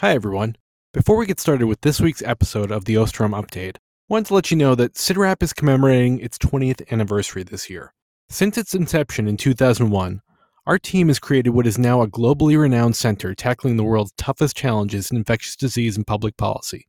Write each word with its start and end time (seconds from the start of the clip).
Hi, 0.00 0.14
everyone. 0.14 0.56
Before 0.94 1.18
we 1.18 1.26
get 1.26 1.38
started 1.38 1.66
with 1.66 1.82
this 1.82 2.00
week's 2.00 2.22
episode 2.22 2.70
of 2.70 2.86
the 2.86 2.94
Osterholm 2.94 3.38
Update, 3.38 3.76
I 3.76 3.80
wanted 4.08 4.28
to 4.28 4.34
let 4.34 4.50
you 4.50 4.56
know 4.56 4.74
that 4.74 4.94
CIDRAP 4.94 5.42
is 5.42 5.52
commemorating 5.52 6.20
its 6.20 6.38
20th 6.38 6.90
anniversary 6.90 7.42
this 7.42 7.68
year. 7.68 7.92
Since 8.30 8.56
its 8.56 8.74
inception 8.74 9.28
in 9.28 9.36
2001, 9.36 10.22
our 10.66 10.78
team 10.78 11.08
has 11.08 11.18
created 11.18 11.50
what 11.50 11.66
is 11.66 11.76
now 11.76 12.00
a 12.00 12.08
globally 12.08 12.58
renowned 12.58 12.96
center 12.96 13.34
tackling 13.34 13.76
the 13.76 13.84
world's 13.84 14.14
toughest 14.16 14.56
challenges 14.56 15.10
in 15.10 15.18
infectious 15.18 15.54
disease 15.54 15.98
and 15.98 16.06
public 16.06 16.38
policy, 16.38 16.88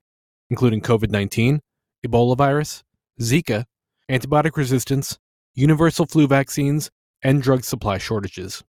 including 0.50 0.80
COVID 0.80 1.10
19, 1.10 1.60
Ebola 2.08 2.38
virus, 2.38 2.82
Zika, 3.20 3.66
antibiotic 4.10 4.56
resistance, 4.56 5.20
universal 5.54 6.06
flu 6.06 6.28
vaccines, 6.28 6.90
and 7.22 7.42
drug 7.42 7.66
supply 7.66 7.98
shortages. 7.98 8.64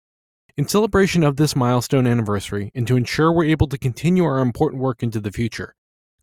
In 0.60 0.68
celebration 0.68 1.24
of 1.24 1.38
this 1.38 1.56
milestone 1.56 2.06
anniversary, 2.06 2.70
and 2.76 2.86
to 2.86 2.98
ensure 2.98 3.32
we're 3.32 3.46
able 3.46 3.68
to 3.68 3.78
continue 3.78 4.26
our 4.26 4.40
important 4.40 4.82
work 4.82 5.02
into 5.02 5.22
the 5.22 5.32
future, 5.32 5.74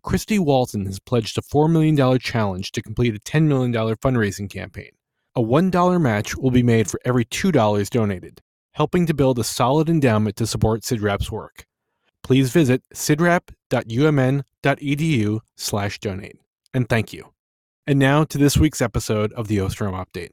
Christy 0.02 0.38
Walton 0.38 0.84
has 0.84 1.00
pledged 1.00 1.38
a 1.38 1.40
$4 1.40 1.72
million 1.72 2.18
challenge 2.18 2.70
to 2.72 2.82
complete 2.82 3.16
a 3.16 3.18
$10 3.18 3.44
million 3.44 3.72
fundraising 3.72 4.50
campaign. 4.50 4.90
A 5.34 5.40
$1 5.40 6.02
match 6.02 6.36
will 6.36 6.50
be 6.50 6.62
made 6.62 6.90
for 6.90 7.00
every 7.02 7.24
$2 7.24 7.88
donated, 7.88 8.42
helping 8.72 9.06
to 9.06 9.14
build 9.14 9.38
a 9.38 9.42
solid 9.42 9.88
endowment 9.88 10.36
to 10.36 10.46
support 10.46 10.82
CIDRAP's 10.82 11.32
work. 11.32 11.64
Please 12.22 12.50
visit 12.50 12.82
cidrap.umn.edu 12.94 15.40
slash 15.56 15.98
donate. 15.98 16.36
And 16.74 16.86
thank 16.90 17.14
you. 17.14 17.32
And 17.86 17.98
now 17.98 18.24
to 18.24 18.36
this 18.36 18.58
week's 18.58 18.82
episode 18.82 19.32
of 19.32 19.48
the 19.48 19.56
Osterholm 19.56 19.94
Update. 19.94 20.32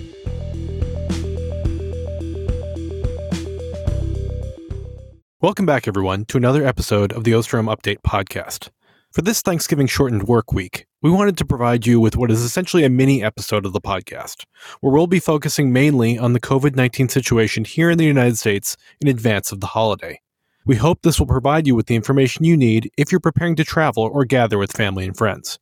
Welcome 5.41 5.65
back, 5.65 5.87
everyone, 5.87 6.25
to 6.25 6.37
another 6.37 6.63
episode 6.63 7.11
of 7.11 7.23
the 7.23 7.31
Osterholm 7.31 7.75
Update 7.75 8.03
podcast. 8.05 8.69
For 9.11 9.23
this 9.23 9.41
Thanksgiving 9.41 9.87
shortened 9.87 10.27
work 10.27 10.53
week, 10.53 10.85
we 11.01 11.09
wanted 11.09 11.35
to 11.39 11.45
provide 11.45 11.87
you 11.87 11.99
with 11.99 12.15
what 12.15 12.29
is 12.29 12.43
essentially 12.43 12.83
a 12.83 12.91
mini 12.91 13.23
episode 13.23 13.65
of 13.65 13.73
the 13.73 13.81
podcast, 13.81 14.45
where 14.81 14.93
we'll 14.93 15.07
be 15.07 15.19
focusing 15.19 15.73
mainly 15.73 16.15
on 16.15 16.33
the 16.33 16.39
COVID 16.39 16.75
19 16.75 17.09
situation 17.09 17.65
here 17.65 17.89
in 17.89 17.97
the 17.97 18.05
United 18.05 18.37
States 18.37 18.77
in 18.99 19.07
advance 19.07 19.51
of 19.51 19.61
the 19.61 19.65
holiday. 19.65 20.21
We 20.67 20.75
hope 20.75 21.01
this 21.01 21.17
will 21.17 21.25
provide 21.25 21.65
you 21.65 21.73
with 21.73 21.87
the 21.87 21.95
information 21.95 22.45
you 22.45 22.55
need 22.55 22.91
if 22.95 23.11
you're 23.11 23.19
preparing 23.19 23.55
to 23.55 23.63
travel 23.63 24.03
or 24.13 24.25
gather 24.25 24.59
with 24.59 24.71
family 24.71 25.07
and 25.07 25.17
friends. 25.17 25.57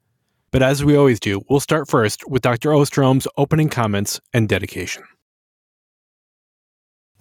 But 0.52 0.62
as 0.62 0.84
we 0.84 0.98
always 0.98 1.22
do, 1.22 1.42
we'll 1.50 1.62
start 1.62 1.88
first 1.88 2.28
with 2.28 2.42
Dr. 2.42 2.72
Osterholm's 2.72 3.30
opening 3.38 3.70
comments 3.70 4.20
and 4.34 4.50
dedication. 4.50 5.04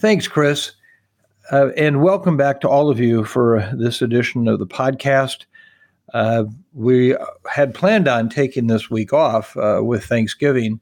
Thanks, 0.01 0.27
Chris. 0.27 0.73
Uh, 1.50 1.70
and 1.78 2.02
welcome 2.02 2.36
back 2.36 2.60
to 2.60 2.68
all 2.68 2.91
of 2.91 3.00
you 3.00 3.24
for 3.24 3.66
this 3.72 4.02
edition 4.02 4.46
of 4.48 4.58
the 4.58 4.66
podcast. 4.66 5.46
Uh, 6.12 6.45
we 6.74 7.17
had 7.50 7.74
planned 7.74 8.06
on 8.06 8.28
taking 8.28 8.67
this 8.67 8.90
week 8.90 9.14
off 9.14 9.56
uh, 9.56 9.80
with 9.83 10.05
Thanksgiving 10.05 10.78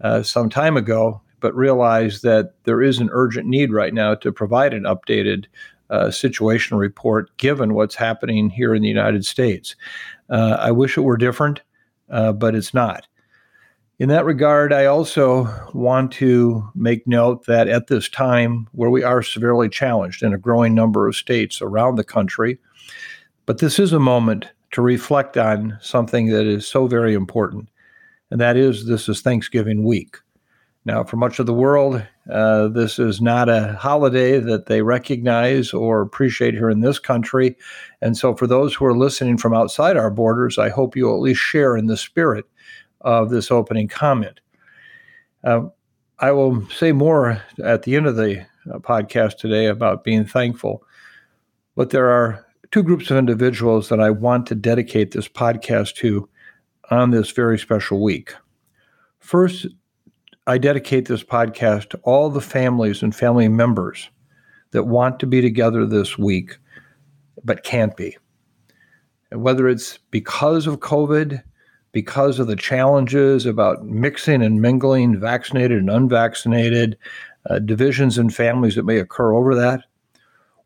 uh, 0.00 0.20
some 0.24 0.50
time 0.50 0.76
ago, 0.76 1.20
but 1.38 1.54
realized 1.54 2.24
that 2.24 2.54
there 2.64 2.82
is 2.82 2.98
an 2.98 3.10
urgent 3.12 3.46
need 3.46 3.72
right 3.72 3.94
now 3.94 4.12
to 4.16 4.32
provide 4.32 4.74
an 4.74 4.82
updated 4.82 5.44
uh, 5.90 6.10
situation 6.10 6.76
report 6.76 7.34
given 7.36 7.74
what's 7.74 7.94
happening 7.94 8.50
here 8.50 8.74
in 8.74 8.82
the 8.82 8.88
United 8.88 9.24
States. 9.24 9.76
Uh, 10.30 10.56
I 10.58 10.72
wish 10.72 10.98
it 10.98 11.02
were 11.02 11.16
different, 11.16 11.62
but 12.08 12.56
it's 12.56 12.74
not. 12.74 13.06
In 13.98 14.10
that 14.10 14.24
regard, 14.24 14.72
I 14.72 14.84
also 14.84 15.52
want 15.74 16.12
to 16.12 16.70
make 16.76 17.04
note 17.08 17.46
that 17.46 17.66
at 17.66 17.88
this 17.88 18.08
time, 18.08 18.68
where 18.70 18.90
we 18.90 19.02
are 19.02 19.24
severely 19.24 19.68
challenged 19.68 20.22
in 20.22 20.32
a 20.32 20.38
growing 20.38 20.72
number 20.72 21.08
of 21.08 21.16
states 21.16 21.60
around 21.60 21.96
the 21.96 22.04
country, 22.04 22.58
but 23.44 23.58
this 23.58 23.80
is 23.80 23.92
a 23.92 23.98
moment 23.98 24.46
to 24.70 24.82
reflect 24.82 25.36
on 25.36 25.78
something 25.80 26.28
that 26.28 26.46
is 26.46 26.64
so 26.64 26.86
very 26.86 27.12
important, 27.12 27.70
and 28.30 28.40
that 28.40 28.56
is 28.56 28.86
this 28.86 29.08
is 29.08 29.20
Thanksgiving 29.20 29.82
week. 29.82 30.18
Now, 30.84 31.02
for 31.02 31.16
much 31.16 31.40
of 31.40 31.46
the 31.46 31.52
world, 31.52 32.00
uh, 32.30 32.68
this 32.68 33.00
is 33.00 33.20
not 33.20 33.48
a 33.48 33.72
holiday 33.80 34.38
that 34.38 34.66
they 34.66 34.82
recognize 34.82 35.72
or 35.72 36.02
appreciate 36.02 36.54
here 36.54 36.70
in 36.70 36.82
this 36.82 37.00
country. 37.00 37.56
And 38.00 38.16
so, 38.16 38.36
for 38.36 38.46
those 38.46 38.74
who 38.74 38.84
are 38.84 38.96
listening 38.96 39.38
from 39.38 39.54
outside 39.54 39.96
our 39.96 40.10
borders, 40.10 40.56
I 40.56 40.68
hope 40.68 40.94
you 40.94 41.12
at 41.12 41.20
least 41.20 41.40
share 41.40 41.76
in 41.76 41.86
the 41.86 41.96
spirit 41.96 42.44
of 43.00 43.30
this 43.30 43.50
opening 43.50 43.88
comment. 43.88 44.40
Uh, 45.44 45.62
I 46.18 46.32
will 46.32 46.68
say 46.70 46.92
more 46.92 47.42
at 47.62 47.82
the 47.82 47.96
end 47.96 48.06
of 48.06 48.16
the 48.16 48.40
uh, 48.40 48.78
podcast 48.78 49.38
today 49.38 49.66
about 49.66 50.04
being 50.04 50.24
thankful, 50.24 50.82
but 51.76 51.90
there 51.90 52.08
are 52.10 52.44
two 52.70 52.82
groups 52.82 53.10
of 53.10 53.16
individuals 53.16 53.88
that 53.88 54.00
I 54.00 54.10
want 54.10 54.46
to 54.48 54.54
dedicate 54.54 55.12
this 55.12 55.28
podcast 55.28 55.94
to 55.96 56.28
on 56.90 57.10
this 57.10 57.30
very 57.30 57.58
special 57.58 58.02
week. 58.02 58.34
First, 59.20 59.66
I 60.46 60.58
dedicate 60.58 61.06
this 61.06 61.22
podcast 61.22 61.90
to 61.90 61.98
all 62.04 62.30
the 62.30 62.40
families 62.40 63.02
and 63.02 63.14
family 63.14 63.48
members 63.48 64.08
that 64.70 64.84
want 64.84 65.20
to 65.20 65.26
be 65.26 65.40
together 65.40 65.86
this 65.86 66.18
week 66.18 66.58
but 67.44 67.64
can't 67.64 67.96
be. 67.96 68.16
And 69.30 69.42
whether 69.42 69.68
it's 69.68 69.98
because 70.10 70.66
of 70.66 70.80
COVID, 70.80 71.42
because 71.98 72.38
of 72.38 72.46
the 72.46 72.54
challenges 72.54 73.44
about 73.44 73.84
mixing 73.84 74.40
and 74.40 74.62
mingling 74.62 75.18
vaccinated 75.18 75.78
and 75.78 75.90
unvaccinated, 75.90 76.96
uh, 77.50 77.58
divisions 77.58 78.16
in 78.18 78.30
families 78.30 78.76
that 78.76 78.84
may 78.84 78.98
occur 78.98 79.34
over 79.34 79.52
that, 79.52 79.80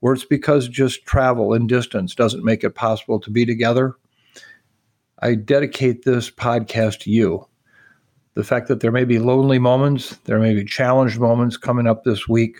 or 0.03 0.13
it's 0.13 0.27
because 0.27 0.69
just 0.69 1.07
travel 1.07 1.55
and 1.55 1.71
distance 1.71 2.15
doesn't 2.15 2.45
make 2.45 2.63
it 2.63 2.75
possible 2.75 3.19
to 3.19 3.31
be 3.31 3.47
together. 3.47 3.95
I 5.21 5.35
dedicate 5.37 6.05
this 6.05 6.31
podcast 6.31 7.01
to 7.01 7.11
you. 7.11 7.49
The 8.35 8.45
fact 8.45 8.69
that 8.69 8.81
there 8.81 8.93
may 8.93 9.07
be 9.07 9.19
lonely 9.19 9.59
moments, 9.59 10.17
there 10.25 10.39
may 10.39 10.53
be 10.53 10.67
challenged 10.67 11.19
moments 11.19 11.57
coming 11.57 11.87
up 11.87 12.05
this 12.05 12.29
week, 12.29 12.59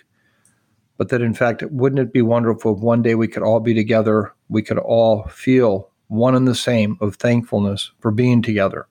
but 0.97 1.11
that 1.11 1.21
in 1.21 1.35
fact, 1.35 1.63
wouldn't 1.65 2.01
it 2.01 2.15
be 2.15 2.23
wonderful 2.23 2.75
if 2.75 2.83
one 2.83 3.03
day 3.03 3.17
we 3.17 3.29
could 3.29 3.43
all 3.43 3.61
be 3.61 3.75
together, 3.75 4.33
we 4.49 4.63
could 4.63 4.79
all 4.79 5.25
feel 5.25 5.92
one 6.13 6.35
and 6.35 6.47
the 6.47 6.55
same 6.55 6.99
of 7.01 7.17
thankfulness 7.17 7.91
for 7.99 8.11
being 8.11 8.43
together. 8.43 8.87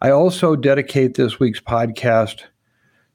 I 0.00 0.10
also 0.10 0.56
dedicate 0.56 1.14
this 1.14 1.38
week's 1.38 1.60
podcast 1.60 2.42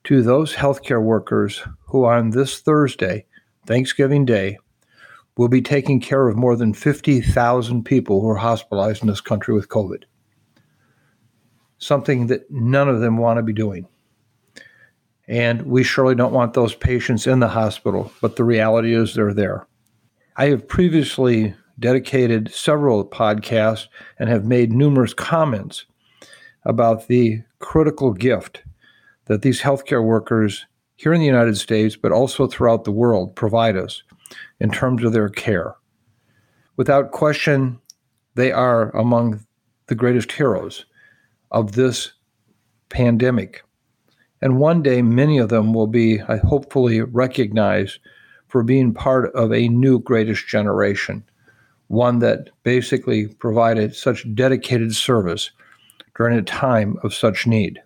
to 0.06 0.22
those 0.22 0.54
healthcare 0.54 1.04
workers 1.04 1.62
who 1.88 2.06
on 2.06 2.30
this 2.30 2.60
Thursday, 2.62 3.26
Thanksgiving 3.68 4.24
Day, 4.24 4.60
will 5.36 5.50
be 5.50 5.62
taking 5.62 6.00
care 6.00 6.30
of 6.30 6.38
more 6.38 6.56
than 6.56 6.74
50,000 6.74 7.84
people 7.84 8.22
who 8.22 8.30
are 8.30 8.38
hospitalized 8.38 9.02
in 9.02 9.10
this 9.10 9.20
country 9.20 9.54
with 9.54 9.68
COVID. 9.68 10.04
Something 11.78 12.28
that 12.28 12.50
none 12.50 12.88
of 12.88 13.02
them 13.02 13.18
want 13.18 13.38
to 13.38 13.44
be 13.44 13.52
doing. 13.52 13.90
And 15.28 15.64
we 15.64 15.84
surely 15.84 16.16
don't 16.16 16.32
want 16.32 16.54
those 16.54 16.76
patients 16.76 17.28
in 17.28 17.42
the 17.42 17.50
hospital, 17.50 18.14
but 18.22 18.38
the 18.38 18.46
reality 18.46 18.94
is 18.94 19.14
they're 19.16 19.34
there. 19.34 19.68
I 20.38 20.46
have 20.46 20.66
previously 20.66 21.56
dedicated 21.80 22.52
several 22.54 23.06
podcasts 23.06 23.88
and 24.20 24.30
have 24.30 24.46
made 24.46 24.72
numerous 24.72 25.14
comments 25.14 25.86
about 26.64 27.08
the 27.08 27.42
critical 27.60 28.14
gift 28.14 28.64
that 29.26 29.42
these 29.42 29.62
healthcare 29.62 30.04
workers 30.04 30.66
here 30.96 31.14
in 31.14 31.20
the 31.20 31.26
United 31.26 31.58
States, 31.58 31.96
but 31.96 32.12
also 32.12 32.48
throughout 32.48 32.84
the 32.84 32.92
world, 32.92 33.36
provide 33.36 33.76
us 33.76 34.04
in 34.60 34.72
terms 34.72 35.04
of 35.04 35.14
their 35.14 35.30
care. 35.30 35.76
Without 36.78 37.12
question, 37.12 37.80
they 38.36 38.52
are 38.52 38.96
among 38.96 39.46
the 39.88 39.96
greatest 39.96 40.32
heroes 40.32 40.86
of 41.52 41.74
this 41.74 42.14
pandemic. 42.90 43.64
And 44.42 44.60
one 44.60 44.82
day, 44.82 45.02
many 45.02 45.38
of 45.38 45.50
them 45.50 45.74
will 45.74 45.88
be 45.88 46.18
hopefully 46.18 47.02
recognized 47.02 48.00
for 48.48 48.64
being 48.64 48.94
part 48.94 49.34
of 49.34 49.52
a 49.52 49.68
new 49.68 50.00
greatest 50.00 50.48
generation 50.48 51.24
one 51.88 52.20
that 52.20 52.50
basically 52.64 53.28
provided 53.28 53.96
such 53.96 54.34
dedicated 54.34 54.96
service 54.96 55.52
during 56.16 56.38
a 56.38 56.44
time 56.44 56.98
of 57.04 57.14
such 57.14 57.46
need. 57.46 57.82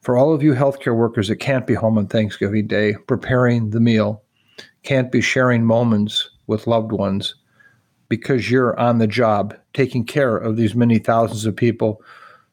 For 0.00 0.16
all 0.16 0.34
of 0.34 0.42
you 0.42 0.52
healthcare 0.52 0.96
workers 0.96 1.28
that 1.28 1.36
can't 1.36 1.66
be 1.66 1.74
home 1.74 1.96
on 1.96 2.06
Thanksgiving 2.06 2.66
Day 2.66 2.94
preparing 3.06 3.70
the 3.70 3.80
meal, 3.80 4.22
can't 4.82 5.10
be 5.10 5.20
sharing 5.20 5.64
moments 5.64 6.30
with 6.46 6.66
loved 6.66 6.92
ones 6.92 7.36
because 8.08 8.50
you're 8.50 8.78
on 8.78 8.98
the 8.98 9.06
job 9.06 9.56
taking 9.72 10.04
care 10.04 10.36
of 10.36 10.56
these 10.56 10.74
many 10.74 10.98
thousands 10.98 11.46
of 11.46 11.56
people, 11.56 12.02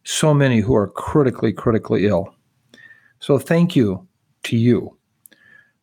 so 0.03 0.33
many 0.33 0.61
who 0.61 0.75
are 0.75 0.87
critically, 0.87 1.51
critically 1.51 2.07
ill. 2.07 2.33
So 3.19 3.37
thank 3.37 3.75
you 3.75 4.07
to 4.43 4.57
you. 4.57 4.97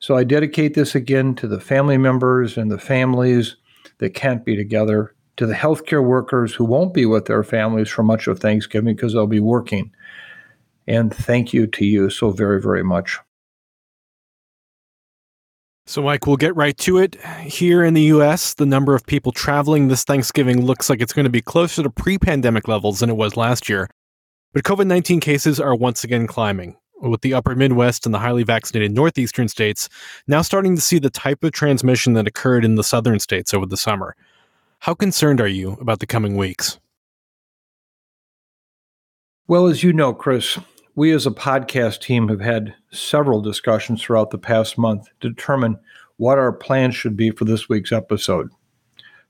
So 0.01 0.17
I 0.17 0.25
dedicate 0.25 0.75
this 0.75 0.95
again 0.95 1.35
to 1.37 1.47
the 1.47 1.61
family 1.61 1.99
members 1.99 2.57
and 2.57 2.71
the 2.71 2.79
families 2.79 3.57
that 3.99 4.15
can't 4.15 4.45
be 4.45 4.57
together, 4.57 5.15
to 5.37 5.47
the 5.47 5.55
healthcare 5.55 6.05
workers 6.05 6.55
who 6.55 6.65
won't 6.65 6.93
be 6.93 7.07
with 7.07 7.27
their 7.27 7.45
families 7.45 7.89
for 7.89 8.03
much 8.03 8.27
of 8.27 8.41
Thanksgiving 8.41 8.97
because 8.97 9.13
they'll 9.13 9.27
be 9.27 9.41
working. 9.41 9.93
And 10.87 11.15
thank 11.15 11.53
you 11.53 11.67
to 11.69 11.85
you 11.85 12.11
so 12.11 12.31
very, 12.31 12.61
very 12.61 12.83
much. 12.83 13.19
So, 15.87 16.03
Mike, 16.03 16.27
we'll 16.27 16.37
get 16.37 16.55
right 16.55 16.77
to 16.79 16.99
it. 16.99 17.17
Here 17.41 17.83
in 17.83 17.95
the 17.95 18.03
US, 18.03 18.53
the 18.53 18.67
number 18.67 18.95
of 18.95 19.07
people 19.07 19.33
traveling 19.33 19.89
this 19.89 20.05
Thanksgiving 20.05 20.67
looks 20.67 20.91
like 20.91 21.01
it's 21.01 21.15
going 21.15 21.25
to 21.25 21.31
be 21.31 21.41
closer 21.41 21.83
to 21.83 21.89
pre 21.89 22.19
pandemic 22.19 22.69
levels 22.69 23.01
than 23.01 23.09
it 23.09 23.17
was 23.17 23.37
last 23.39 23.69
year. 23.69 23.89
But 24.53 24.65
COVID 24.65 24.87
19 24.87 25.21
cases 25.21 25.61
are 25.61 25.75
once 25.75 26.05
again 26.05 26.27
climbing, 26.27 26.77
with 27.01 27.21
the 27.21 27.35
upper 27.35 27.55
Midwest 27.55 28.07
and 28.07 28.15
the 28.15 28.19
highly 28.19 28.43
vaccinated 28.43 28.93
northeastern 28.93 29.49
states 29.49 29.89
now 30.27 30.43
starting 30.43 30.75
to 30.75 30.83
see 30.83 30.99
the 30.99 31.11
type 31.11 31.45
of 31.45 31.53
transmission 31.53 32.15
that 32.15 32.27
occurred 32.27 32.65
in 32.65 32.75
the 32.75 32.85
southern 32.85 33.19
states 33.19 33.55
over 33.55 33.67
the 33.67 33.77
summer. 33.77 34.17
How 34.81 34.95
concerned 34.95 35.41
are 35.41 35.49
you 35.49 35.73
about 35.81 36.01
the 36.01 36.07
coming 36.07 36.37
weeks? 36.37 36.79
Well, 39.47 39.67
as 39.67 39.83
you 39.83 39.93
know, 39.93 40.13
Chris, 40.13 40.59
we 40.95 41.13
as 41.13 41.27
a 41.27 41.31
podcast 41.31 42.01
team 42.01 42.29
have 42.29 42.41
had 42.41 42.75
several 42.91 43.41
discussions 43.41 44.03
throughout 44.03 44.31
the 44.31 44.39
past 44.39 44.77
month 44.77 45.09
to 45.21 45.31
determine 45.31 45.79
what 46.17 46.39
our 46.39 46.53
plans 46.53 46.97
should 46.97 47.17
be 47.17 47.31
for 47.31 47.45
this 47.45 47.69
week's 47.69 47.93
episode. 47.93 48.51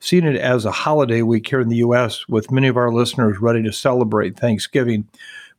Seeing 0.00 0.24
it 0.24 0.36
as 0.36 0.64
a 0.64 0.70
holiday 0.70 1.22
week 1.22 1.48
here 1.48 1.60
in 1.60 1.68
the 1.68 1.76
U.S., 1.76 2.26
with 2.28 2.50
many 2.50 2.68
of 2.68 2.76
our 2.76 2.92
listeners 2.92 3.38
ready 3.40 3.62
to 3.62 3.72
celebrate 3.72 4.38
Thanksgiving, 4.38 5.08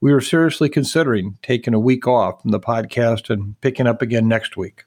we 0.02 0.14
were 0.14 0.22
seriously 0.22 0.70
considering 0.70 1.38
taking 1.42 1.74
a 1.74 1.80
week 1.80 2.08
off 2.08 2.42
from 2.42 2.52
the 2.52 2.60
podcast 2.60 3.30
and 3.30 3.60
picking 3.62 3.88
up 3.88 4.02
again 4.02 4.28
next 4.28 4.56
week. 4.56 4.86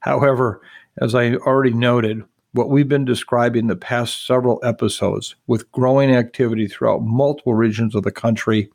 However, 0.00 0.60
as 1.00 1.14
I 1.14 1.34
already 1.34 1.74
noted, 1.74 2.22
what 2.52 2.70
we've 2.70 2.88
been 2.88 3.04
describing 3.04 3.66
the 3.66 3.76
past 3.76 4.26
several 4.26 4.60
episodes 4.62 5.34
with 5.46 5.70
growing 5.72 6.14
activity 6.14 6.68
throughout 6.68 7.02
multiple 7.02 7.54
regions 7.54 7.94
of 7.94 8.04
the 8.04 8.12
country 8.12 8.70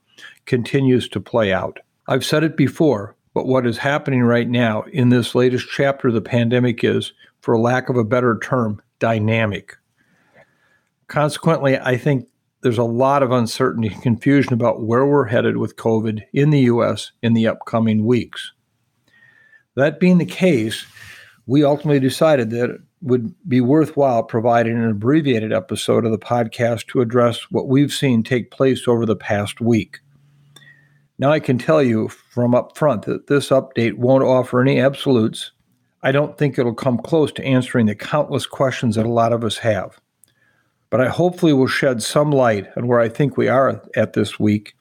continues 0.45 1.07
to 1.09 1.19
play 1.21 1.53
out. 1.53 1.79
I've 2.07 2.25
said 2.25 2.43
it 2.43 2.57
before, 2.57 3.15
but 3.33 3.47
what 3.47 3.65
is 3.65 3.77
happening 3.77 4.21
right 4.23 4.49
now 4.49 4.83
in 4.91 5.09
this 5.09 5.33
latest 5.33 5.67
chapter 5.71 6.09
of 6.09 6.13
the 6.13 6.21
pandemic 6.21 6.83
is, 6.83 7.13
for 7.41 7.57
lack 7.57 7.87
of 7.87 7.95
a 7.95 8.03
better 8.03 8.37
term, 8.43 8.81
dynamic. 8.99 9.77
Consequently, 11.07 11.79
I 11.79 11.95
think 11.95 12.27
there's 12.61 12.77
a 12.77 12.83
lot 12.83 13.23
of 13.23 13.31
uncertainty 13.31 13.89
and 13.89 14.01
confusion 14.01 14.53
about 14.53 14.81
where 14.81 15.06
we're 15.06 15.25
headed 15.25 15.57
with 15.57 15.77
COVID 15.77 16.23
in 16.33 16.50
the 16.50 16.61
US 16.61 17.11
in 17.21 17.33
the 17.33 17.47
upcoming 17.47 18.06
weeks. 18.06 18.51
That 19.75 20.00
being 20.00 20.17
the 20.17 20.25
case, 20.25 20.85
we 21.45 21.63
ultimately 21.63 22.00
decided 22.00 22.50
that 22.51 22.69
it 22.69 22.81
would 23.01 23.33
be 23.47 23.61
worthwhile 23.61 24.23
providing 24.23 24.75
an 24.75 24.89
abbreviated 24.89 25.53
episode 25.53 26.06
of 26.06 26.11
the 26.11 26.17
podcast 26.17 26.88
to 26.88 27.01
address 27.01 27.50
what 27.50 27.67
we've 27.67 27.94
seen 27.94 28.23
take 28.23 28.51
place 28.51 28.88
over 28.88 29.06
the 29.06 29.15
past 29.15 29.61
week. 29.61 30.00
Now, 31.17 31.31
I 31.31 31.39
can 31.39 31.57
tell 31.57 31.81
you 31.81 32.07
from 32.07 32.56
up 32.56 32.77
front 32.77 33.03
that 33.03 33.27
this 33.27 33.50
update 33.50 33.95
won't 33.95 34.23
offer 34.23 34.61
any 34.61 34.79
absolutes. 34.79 35.51
I 36.01 36.11
don't 36.11 36.38
think 36.38 36.57
it'll 36.57 36.73
come 36.73 36.97
close 36.97 37.31
to 37.33 37.44
answering 37.44 37.88
the 37.88 37.95
countless 37.95 38.45
questions 38.45 38.95
that 38.95 39.06
a 39.06 39.09
lot 39.09 39.33
of 39.33 39.44
us 39.44 39.57
have. 39.57 40.00
But 40.89 41.01
I 41.01 41.09
hopefully 41.09 41.53
will 41.53 41.68
shed 41.68 42.01
some 42.01 42.31
light 42.31 42.68
on 42.75 42.88
where 42.88 43.00
I 43.00 43.09
think 43.09 43.38
we 43.38 43.47
are 43.47 43.81
at 43.95 44.13
this 44.13 44.39
week 44.39 44.75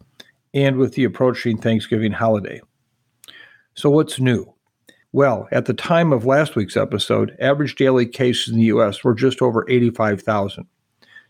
and 0.55 0.76
with 0.76 0.94
the 0.94 1.05
approaching 1.05 1.58
Thanksgiving 1.58 2.12
holiday. 2.12 2.60
So, 3.75 3.90
what's 3.90 4.19
new? 4.19 4.52
Well, 5.12 5.49
at 5.52 5.66
the 5.66 5.75
time 5.75 6.12
of 6.12 6.26
last 6.26 6.56
week's 6.56 6.76
episode, 6.76 7.37
average 7.40 7.76
daily 7.76 8.06
cases 8.06 8.52
in 8.52 8.58
the 8.58 8.66
U.S. 8.66 9.02
were 9.02 9.14
just 9.14 9.40
over 9.40 9.64
85,000. 9.69 10.66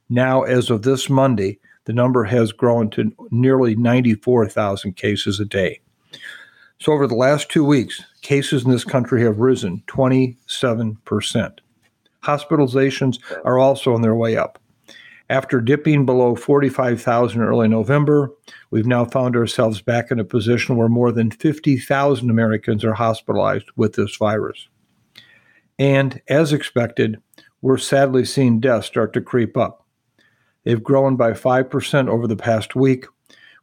Now, 0.08 0.42
as 0.42 0.70
of 0.70 0.82
this 0.82 1.08
Monday, 1.08 1.58
the 1.84 1.92
number 1.92 2.24
has 2.24 2.52
grown 2.52 2.90
to 2.90 3.12
nearly 3.30 3.76
94,000 3.76 4.96
cases 4.96 5.40
a 5.40 5.44
day. 5.44 5.80
So, 6.80 6.92
over 6.92 7.06
the 7.06 7.14
last 7.14 7.50
two 7.50 7.64
weeks, 7.64 8.02
cases 8.22 8.64
in 8.64 8.70
this 8.70 8.84
country 8.84 9.22
have 9.22 9.38
risen 9.38 9.82
27%. 9.86 11.58
Hospitalizations 12.24 13.18
are 13.44 13.58
also 13.58 13.94
on 13.94 14.02
their 14.02 14.14
way 14.14 14.36
up. 14.36 14.58
After 15.30 15.60
dipping 15.60 16.06
below 16.06 16.34
45,000 16.34 17.42
early 17.42 17.68
November, 17.68 18.32
we've 18.70 18.86
now 18.86 19.04
found 19.04 19.36
ourselves 19.36 19.82
back 19.82 20.10
in 20.10 20.18
a 20.18 20.24
position 20.24 20.76
where 20.76 20.88
more 20.88 21.12
than 21.12 21.30
50,000 21.30 22.30
Americans 22.30 22.82
are 22.82 22.94
hospitalized 22.94 23.66
with 23.76 23.94
this 23.94 24.16
virus. 24.16 24.68
And 25.78 26.22
as 26.28 26.52
expected, 26.54 27.20
we're 27.60 27.76
sadly 27.76 28.24
seeing 28.24 28.58
deaths 28.58 28.86
start 28.86 29.12
to 29.12 29.20
creep 29.20 29.56
up. 29.56 29.86
They've 30.64 30.82
grown 30.82 31.16
by 31.16 31.32
5% 31.32 32.08
over 32.08 32.26
the 32.26 32.36
past 32.36 32.74
week, 32.74 33.04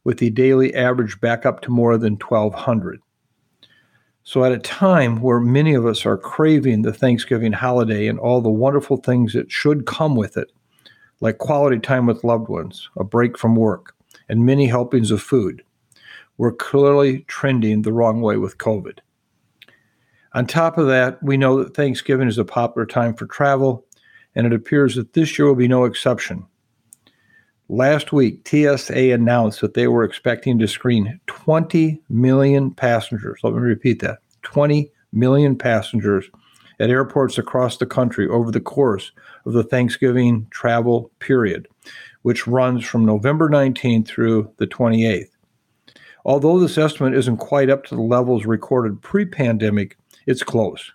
with 0.04 0.18
the 0.18 0.30
daily 0.30 0.72
average 0.72 1.20
back 1.20 1.44
up 1.44 1.62
to 1.62 1.70
more 1.70 1.98
than 1.98 2.14
1,200. 2.14 3.00
So, 4.22 4.44
at 4.44 4.52
a 4.52 4.58
time 4.58 5.20
where 5.20 5.40
many 5.40 5.74
of 5.74 5.86
us 5.86 6.06
are 6.06 6.16
craving 6.16 6.82
the 6.82 6.92
Thanksgiving 6.92 7.52
holiday 7.52 8.06
and 8.06 8.18
all 8.18 8.40
the 8.40 8.50
wonderful 8.50 8.96
things 8.96 9.32
that 9.34 9.50
should 9.50 9.86
come 9.86 10.16
with 10.16 10.36
it, 10.36 10.50
like 11.20 11.38
quality 11.38 11.78
time 11.78 12.06
with 12.06 12.24
loved 12.24 12.48
ones, 12.48 12.88
a 12.96 13.04
break 13.04 13.38
from 13.38 13.56
work, 13.56 13.94
and 14.28 14.44
many 14.44 14.66
helpings 14.66 15.10
of 15.10 15.22
food, 15.22 15.62
we're 16.38 16.52
clearly 16.52 17.20
trending 17.28 17.82
the 17.82 17.92
wrong 17.92 18.20
way 18.20 18.36
with 18.36 18.58
COVID. 18.58 18.98
On 20.34 20.46
top 20.46 20.76
of 20.76 20.86
that, 20.88 21.22
we 21.22 21.36
know 21.36 21.62
that 21.62 21.74
Thanksgiving 21.74 22.28
is 22.28 22.36
a 22.36 22.44
popular 22.44 22.84
time 22.84 23.14
for 23.14 23.26
travel, 23.26 23.86
and 24.34 24.46
it 24.46 24.52
appears 24.52 24.94
that 24.96 25.14
this 25.14 25.38
year 25.38 25.48
will 25.48 25.54
be 25.54 25.68
no 25.68 25.84
exception. 25.84 26.44
Last 27.68 28.12
week, 28.12 28.46
TSA 28.46 29.12
announced 29.12 29.60
that 29.60 29.74
they 29.74 29.88
were 29.88 30.04
expecting 30.04 30.58
to 30.58 30.68
screen 30.68 31.18
20 31.26 32.00
million 32.08 32.70
passengers. 32.70 33.40
Let 33.42 33.54
me 33.54 33.60
repeat 33.60 34.00
that 34.02 34.18
20 34.42 34.92
million 35.12 35.56
passengers 35.56 36.30
at 36.78 36.90
airports 36.90 37.38
across 37.38 37.78
the 37.78 37.86
country 37.86 38.28
over 38.28 38.50
the 38.50 38.60
course 38.60 39.10
of 39.46 39.52
the 39.52 39.62
Thanksgiving 39.64 40.46
travel 40.50 41.10
period, 41.20 41.68
which 42.22 42.46
runs 42.46 42.84
from 42.84 43.06
November 43.06 43.48
19th 43.48 44.06
through 44.06 44.52
the 44.58 44.66
28th. 44.66 45.30
Although 46.24 46.58
this 46.58 46.76
estimate 46.76 47.14
isn't 47.14 47.36
quite 47.36 47.70
up 47.70 47.84
to 47.84 47.94
the 47.94 48.02
levels 48.02 48.44
recorded 48.44 49.00
pre 49.00 49.24
pandemic, 49.24 49.96
it's 50.26 50.42
close. 50.42 50.92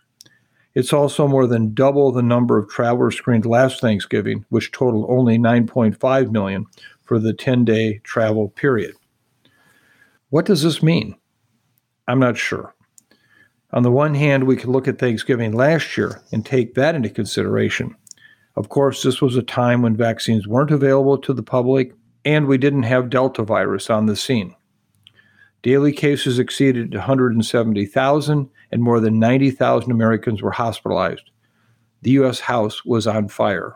It's 0.73 0.93
also 0.93 1.27
more 1.27 1.47
than 1.47 1.73
double 1.73 2.11
the 2.11 2.21
number 2.21 2.57
of 2.57 2.69
travelers 2.69 3.15
screened 3.15 3.45
last 3.45 3.81
Thanksgiving, 3.81 4.45
which 4.49 4.71
totaled 4.71 5.05
only 5.09 5.37
9.5 5.37 6.31
million 6.31 6.65
for 7.03 7.19
the 7.19 7.33
10 7.33 7.65
day 7.65 7.99
travel 8.03 8.49
period. 8.49 8.93
What 10.29 10.45
does 10.45 10.63
this 10.63 10.83
mean? 10.83 11.15
I'm 12.07 12.19
not 12.19 12.37
sure. 12.37 12.73
On 13.73 13.83
the 13.83 13.91
one 13.91 14.15
hand, 14.15 14.45
we 14.45 14.57
can 14.57 14.71
look 14.71 14.87
at 14.87 14.99
Thanksgiving 14.99 15.53
last 15.53 15.97
year 15.97 16.21
and 16.33 16.45
take 16.45 16.73
that 16.75 16.95
into 16.95 17.09
consideration. 17.09 17.95
Of 18.55 18.69
course, 18.69 19.03
this 19.03 19.21
was 19.21 19.35
a 19.35 19.41
time 19.41 19.81
when 19.81 19.95
vaccines 19.95 20.47
weren't 20.47 20.71
available 20.71 21.17
to 21.19 21.33
the 21.33 21.43
public 21.43 21.93
and 22.25 22.47
we 22.47 22.57
didn't 22.57 22.83
have 22.83 23.09
Delta 23.09 23.43
virus 23.43 23.89
on 23.89 24.05
the 24.05 24.15
scene. 24.15 24.55
Daily 25.63 25.91
cases 25.91 26.39
exceeded 26.39 26.93
170,000, 26.93 28.49
and 28.71 28.83
more 28.83 28.99
than 28.99 29.19
90,000 29.19 29.91
Americans 29.91 30.41
were 30.41 30.51
hospitalized. 30.51 31.29
The 32.01 32.11
U.S. 32.11 32.39
House 32.39 32.83
was 32.83 33.05
on 33.05 33.27
fire. 33.27 33.75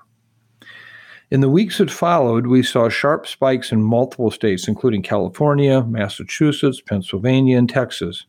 In 1.29 1.41
the 1.41 1.49
weeks 1.49 1.77
that 1.77 1.91
followed, 1.91 2.47
we 2.47 2.63
saw 2.63 2.89
sharp 2.89 3.27
spikes 3.27 3.71
in 3.71 3.83
multiple 3.83 4.31
states, 4.31 4.67
including 4.67 5.03
California, 5.03 5.83
Massachusetts, 5.83 6.81
Pennsylvania, 6.81 7.57
and 7.57 7.69
Texas. 7.69 8.25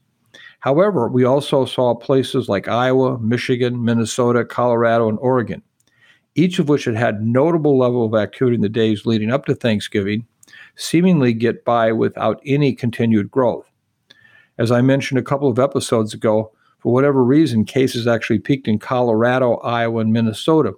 However, 0.61 1.09
we 1.09 1.25
also 1.25 1.65
saw 1.65 1.95
places 1.95 2.49
like 2.49 2.69
Iowa, 2.69 3.19
Michigan, 3.19 3.85
Minnesota, 3.85 4.45
Colorado, 4.45 5.09
and 5.09 5.19
Oregon, 5.21 5.63
each 6.37 6.59
of 6.59 6.69
which 6.69 6.85
had 6.85 6.97
had 6.97 7.27
notable 7.27 7.77
level 7.77 8.05
of 8.05 8.15
activity 8.15 8.55
in 8.55 8.61
the 8.61 8.69
days 8.69 9.07
leading 9.07 9.33
up 9.33 9.47
to 9.47 9.55
Thanksgiving 9.55 10.27
seemingly 10.77 11.33
get 11.33 11.65
by 11.65 11.91
without 11.91 12.41
any 12.47 12.73
continued 12.75 13.31
growth. 13.31 13.69
As 14.59 14.71
I 14.71 14.81
mentioned 14.83 15.19
a 15.19 15.25
couple 15.25 15.49
of 15.49 15.59
episodes 15.59 16.15
ago, 16.15 16.53
for 16.79 16.93
whatever 16.93 17.25
reason, 17.25 17.65
cases 17.65 18.07
actually 18.07 18.39
peaked 18.39 18.69
in 18.69 18.79
Colorado, 18.79 19.57
Iowa, 19.57 20.03
and 20.03 20.13
Minnesota 20.13 20.75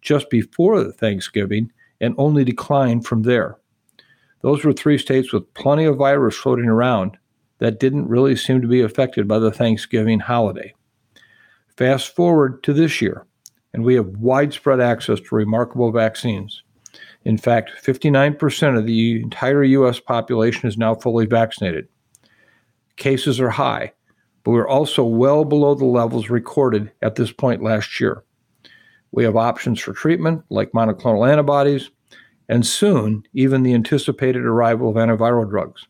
just 0.00 0.30
before 0.30 0.82
the 0.82 0.92
Thanksgiving 0.92 1.70
and 2.00 2.14
only 2.16 2.44
declined 2.44 3.04
from 3.04 3.24
there. 3.24 3.58
Those 4.40 4.64
were 4.64 4.72
three 4.72 4.96
states 4.96 5.32
with 5.32 5.52
plenty 5.52 5.84
of 5.84 5.96
virus 5.96 6.36
floating 6.36 6.66
around, 6.66 7.18
that 7.60 7.78
didn't 7.78 8.08
really 8.08 8.34
seem 8.34 8.60
to 8.62 8.68
be 8.68 8.80
affected 8.80 9.28
by 9.28 9.38
the 9.38 9.52
Thanksgiving 9.52 10.18
holiday. 10.18 10.74
Fast 11.76 12.14
forward 12.16 12.62
to 12.64 12.72
this 12.72 13.00
year, 13.00 13.26
and 13.72 13.84
we 13.84 13.94
have 13.94 14.16
widespread 14.16 14.80
access 14.80 15.20
to 15.20 15.34
remarkable 15.34 15.92
vaccines. 15.92 16.62
In 17.24 17.36
fact, 17.36 17.70
59% 17.82 18.78
of 18.78 18.86
the 18.86 19.20
entire 19.20 19.62
U.S. 19.62 20.00
population 20.00 20.68
is 20.68 20.78
now 20.78 20.94
fully 20.94 21.26
vaccinated. 21.26 21.88
Cases 22.96 23.40
are 23.40 23.50
high, 23.50 23.92
but 24.42 24.52
we're 24.52 24.68
also 24.68 25.04
well 25.04 25.44
below 25.44 25.74
the 25.74 25.84
levels 25.84 26.30
recorded 26.30 26.90
at 27.02 27.16
this 27.16 27.32
point 27.32 27.62
last 27.62 28.00
year. 28.00 28.24
We 29.12 29.24
have 29.24 29.36
options 29.36 29.80
for 29.80 29.92
treatment 29.92 30.44
like 30.50 30.72
monoclonal 30.72 31.30
antibodies, 31.30 31.90
and 32.48 32.66
soon, 32.66 33.24
even 33.32 33.62
the 33.62 33.74
anticipated 33.74 34.44
arrival 34.44 34.90
of 34.90 34.96
antiviral 34.96 35.48
drugs. 35.48 35.86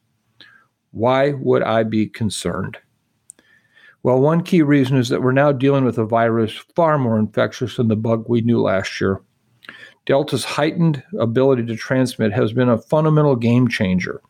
Why 0.91 1.33
would 1.33 1.63
I 1.63 1.85
be 1.85 2.07
concerned? 2.07 2.79
Well, 4.03 4.21
one 4.21 4.43
key 4.43 4.63
reason 4.63 4.97
is 4.97 5.11
that 5.11 5.23
we're 5.23 5.33
now 5.33 5.53
dealing 5.53 5.85
with 5.85 5.99
a 5.99 6.07
virus 6.07 6.53
far 6.75 6.99
more 6.99 7.19
infectious 7.19 7.77
than 7.77 7.89
the 7.89 7.97
bug 7.97 8.25
we 8.29 8.41
knew 8.41 8.61
last 8.61 9.01
year. 9.01 9.21
Delta's 10.07 10.45
heightened 10.45 11.03
ability 11.19 11.67
to 11.67 11.77
transmit 11.77 12.33
has 12.33 12.53
been 12.53 12.71
a 12.71 12.79
fundamental 12.79 13.37
game 13.37 13.69
changer 13.69 14.23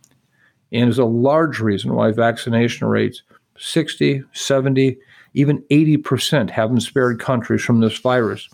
and 0.72 0.88
is 0.88 0.98
a 0.98 1.04
large 1.04 1.60
reason 1.60 1.94
why 1.94 2.10
vaccination 2.10 2.88
rates 2.88 3.22
60, 3.58 4.24
70, 4.32 4.98
even 5.34 5.62
80% 5.70 6.50
haven't 6.50 6.80
spared 6.80 7.20
countries 7.20 7.62
from 7.62 7.80
this 7.80 7.98
virus 7.98 8.48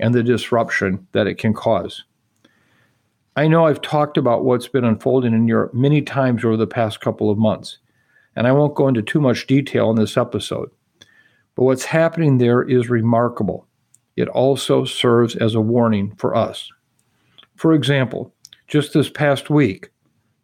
and 0.00 0.14
the 0.14 0.22
disruption 0.22 1.06
that 1.12 1.26
it 1.26 1.38
can 1.38 1.54
cause. 1.54 2.04
I 3.36 3.48
know 3.48 3.66
I've 3.66 3.82
talked 3.82 4.16
about 4.16 4.44
what's 4.44 4.66
been 4.66 4.84
unfolding 4.84 5.34
in 5.34 5.46
Europe 5.46 5.74
many 5.74 6.02
times 6.02 6.44
over 6.44 6.56
the 6.56 6.66
past 6.66 7.00
couple 7.00 7.30
of 7.30 7.38
months, 7.38 7.78
and 8.36 8.46
I 8.46 8.52
won't 8.52 8.74
go 8.74 8.86
into 8.86 9.02
too 9.02 9.20
much 9.20 9.46
detail 9.46 9.90
in 9.90 9.96
this 9.96 10.16
episode. 10.16 10.70
But 11.54 11.64
what's 11.64 11.86
happening 11.86 12.38
there 12.38 12.62
is 12.62 12.90
remarkable. 12.90 13.66
It 14.14 14.28
also 14.28 14.84
serves 14.84 15.34
as 15.36 15.54
a 15.54 15.60
warning 15.60 16.14
for 16.16 16.34
us. 16.34 16.70
For 17.56 17.72
example, 17.72 18.34
just 18.68 18.92
this 18.92 19.08
past 19.08 19.50
week, 19.50 19.88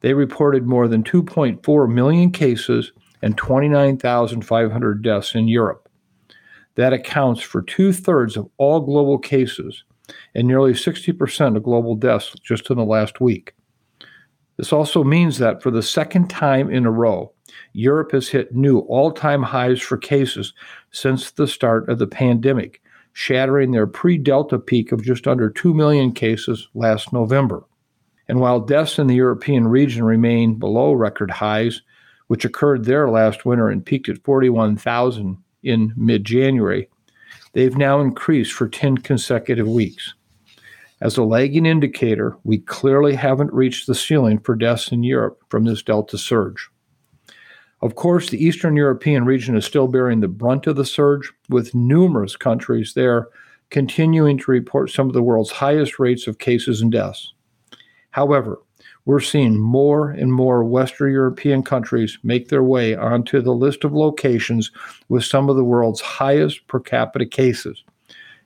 they 0.01 0.15
reported 0.15 0.67
more 0.67 0.89
than 0.89 1.05
2.4 1.05 1.93
million 1.93 2.31
cases 2.31 2.93
and 3.23 3.37
29,500 3.37 5.03
deaths 5.03 5.35
in 5.35 5.49
Europe. 5.49 5.89
That 6.75 6.93
accounts 6.93 7.43
for 7.43 7.63
two 7.63 7.93
thirds 7.93 8.37
of 8.37 8.49
all 8.57 8.81
global 8.81 9.19
cases 9.19 9.85
and 10.35 10.49
nearly 10.49 10.73
60% 10.73 11.57
of 11.57 11.63
global 11.63 11.95
deaths 11.95 12.35
just 12.43 12.71
in 12.71 12.79
the 12.79 12.85
last 12.85 13.21
week. 13.21 13.55
This 14.57 14.73
also 14.73 15.03
means 15.03 15.39
that 15.39 15.63
for 15.63 15.71
the 15.71 15.83
second 15.83 16.29
time 16.29 16.71
in 16.71 16.87
a 16.87 16.91
row, 16.91 17.33
Europe 17.73 18.13
has 18.13 18.29
hit 18.29 18.55
new 18.55 18.81
all 18.81 19.11
time 19.11 19.43
highs 19.43 19.81
for 19.81 19.97
cases 19.97 20.53
since 20.91 21.31
the 21.31 21.47
start 21.47 21.89
of 21.89 21.99
the 21.99 22.07
pandemic, 22.07 22.83
shattering 23.13 23.73
their 23.73 23.87
pre 23.87 24.19
Delta 24.19 24.59
peak 24.59 24.93
of 24.93 25.03
just 25.03 25.27
under 25.27 25.51
2 25.51 25.75
million 25.75 26.13
cases 26.13 26.69
last 26.75 27.13
November. 27.13 27.65
And 28.29 28.41
while 28.41 28.61
deaths 28.61 28.99
in 28.99 29.07
the 29.07 29.15
European 29.15 29.69
region 29.69 30.05
remain 30.05 30.59
below 30.59 30.93
record 30.93 31.31
highs, 31.31 31.83
which 32.29 32.45
occurred 32.45 32.85
there 32.85 33.11
last 33.11 33.45
winter 33.45 33.69
and 33.69 33.85
peaked 33.85 34.09
at 34.09 34.23
41,000 34.25 35.39
in 35.63 35.93
mid 35.97 36.25
January, 36.25 36.89
they've 37.53 37.77
now 37.77 38.01
increased 38.01 38.53
for 38.53 38.69
10 38.69 38.99
consecutive 38.99 39.69
weeks. 39.69 40.15
As 41.03 41.17
a 41.17 41.25
lagging 41.25 41.67
indicator, 41.67 42.37
we 42.45 42.59
clearly 42.59 43.17
haven't 43.17 43.53
reached 43.53 43.89
the 43.89 43.95
ceiling 43.95 44.39
for 44.39 44.55
deaths 44.55 44.93
in 44.93 45.03
Europe 45.03 45.43
from 45.49 45.65
this 45.65 45.83
Delta 45.83 46.17
surge. 46.17 46.71
Of 47.81 47.97
course, 47.97 48.31
the 48.31 48.43
Eastern 48.43 48.77
European 48.77 49.25
region 49.25 49.57
is 49.57 49.65
still 49.65 49.89
bearing 49.89 50.21
the 50.21 50.29
brunt 50.29 50.69
of 50.69 50.77
the 50.77 50.85
surge, 50.85 51.33
with 51.49 51.75
numerous 51.75 52.37
countries 52.37 52.95
there 52.95 53.27
continuing 53.71 54.39
to 54.39 54.53
report 54.53 54.93
some 54.93 55.09
of 55.09 55.13
the 55.13 55.25
world's 55.25 55.51
highest 55.51 55.99
rates 55.99 56.29
of 56.29 56.39
cases 56.39 56.81
and 56.81 56.93
deaths. 56.93 57.35
However, 58.13 58.61
we're 59.05 59.19
seeing 59.19 59.59
more 59.59 60.11
and 60.11 60.33
more 60.33 60.63
Western 60.63 61.11
European 61.11 61.65
countries 61.65 62.17
make 62.23 62.49
their 62.49 62.63
way 62.63 62.95
onto 62.95 63.43
the 63.43 63.55
list 63.55 63.83
of 63.83 63.93
locations 63.93 64.71
with 65.09 65.25
some 65.25 65.51
of 65.51 65.57
the 65.57 65.65
world's 65.65 66.01
highest 66.01 66.65
per 66.69 66.79
capita 66.79 67.27
cases, 67.27 67.83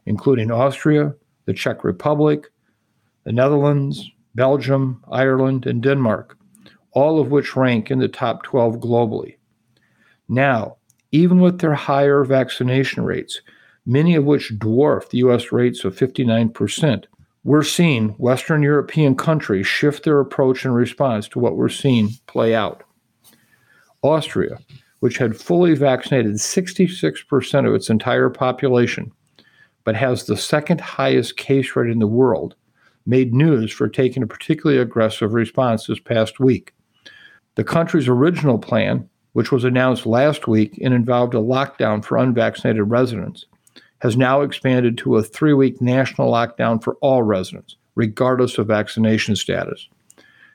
including 0.06 0.50
Austria, 0.50 1.14
the 1.46 1.54
Czech 1.54 1.82
Republic, 1.82 2.48
the 3.24 3.32
Netherlands, 3.32 4.10
Belgium, 4.34 5.02
Ireland, 5.10 5.66
and 5.66 5.82
Denmark, 5.82 6.36
all 6.92 7.20
of 7.20 7.30
which 7.30 7.56
rank 7.56 7.90
in 7.90 7.98
the 7.98 8.08
top 8.08 8.42
12 8.42 8.76
globally. 8.76 9.36
Now, 10.28 10.76
even 11.12 11.40
with 11.40 11.60
their 11.60 11.74
higher 11.74 12.24
vaccination 12.24 13.04
rates, 13.04 13.40
many 13.86 14.14
of 14.14 14.24
which 14.24 14.52
dwarf 14.58 15.08
the 15.08 15.18
US 15.18 15.52
rates 15.52 15.84
of 15.84 15.96
59%, 15.96 17.04
we're 17.44 17.62
seeing 17.62 18.08
Western 18.18 18.62
European 18.62 19.14
countries 19.14 19.66
shift 19.66 20.02
their 20.02 20.20
approach 20.20 20.64
in 20.64 20.72
response 20.72 21.28
to 21.28 21.38
what 21.38 21.56
we're 21.56 21.68
seeing 21.68 22.10
play 22.26 22.54
out. 22.54 22.82
Austria, 24.02 24.58
which 25.00 25.18
had 25.18 25.36
fully 25.36 25.74
vaccinated 25.74 26.34
66% 26.34 27.68
of 27.68 27.74
its 27.74 27.88
entire 27.88 28.30
population, 28.30 29.12
but 29.86 29.94
has 29.94 30.24
the 30.24 30.36
second 30.36 30.80
highest 30.80 31.36
case 31.36 31.76
rate 31.76 31.90
in 31.90 32.00
the 32.00 32.08
world, 32.08 32.56
made 33.06 33.32
news 33.32 33.70
for 33.72 33.88
taking 33.88 34.20
a 34.20 34.26
particularly 34.26 34.82
aggressive 34.82 35.32
response 35.32 35.86
this 35.86 36.00
past 36.00 36.40
week. 36.40 36.74
The 37.54 37.62
country's 37.62 38.08
original 38.08 38.58
plan, 38.58 39.08
which 39.32 39.52
was 39.52 39.62
announced 39.62 40.04
last 40.04 40.48
week 40.48 40.76
and 40.82 40.92
involved 40.92 41.34
a 41.34 41.38
lockdown 41.38 42.04
for 42.04 42.18
unvaccinated 42.18 42.90
residents, 42.90 43.46
has 44.00 44.16
now 44.16 44.40
expanded 44.40 44.98
to 44.98 45.16
a 45.16 45.22
three 45.22 45.54
week 45.54 45.80
national 45.80 46.32
lockdown 46.32 46.82
for 46.82 46.96
all 46.96 47.22
residents, 47.22 47.76
regardless 47.94 48.58
of 48.58 48.66
vaccination 48.66 49.36
status. 49.36 49.88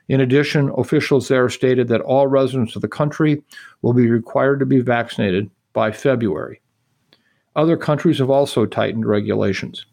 In 0.08 0.20
addition, 0.20 0.70
officials 0.76 1.28
there 1.28 1.48
stated 1.48 1.88
that 1.88 2.02
all 2.02 2.26
residents 2.26 2.76
of 2.76 2.82
the 2.82 2.88
country 2.88 3.42
will 3.80 3.94
be 3.94 4.10
required 4.10 4.60
to 4.60 4.66
be 4.66 4.80
vaccinated 4.80 5.50
by 5.72 5.90
February. 5.90 6.61
Other 7.54 7.76
countries 7.76 8.18
have 8.18 8.30
also 8.30 8.66
tightened 8.66 9.06
regulations. 9.06 9.84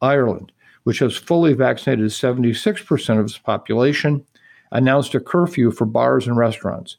Ireland, 0.00 0.52
which 0.84 1.00
has 1.00 1.16
fully 1.16 1.54
vaccinated 1.54 2.06
76% 2.06 3.18
of 3.18 3.24
its 3.26 3.38
population, 3.38 4.24
announced 4.72 5.14
a 5.14 5.20
curfew 5.20 5.70
for 5.72 5.84
bars 5.84 6.26
and 6.26 6.36
restaurants. 6.36 6.96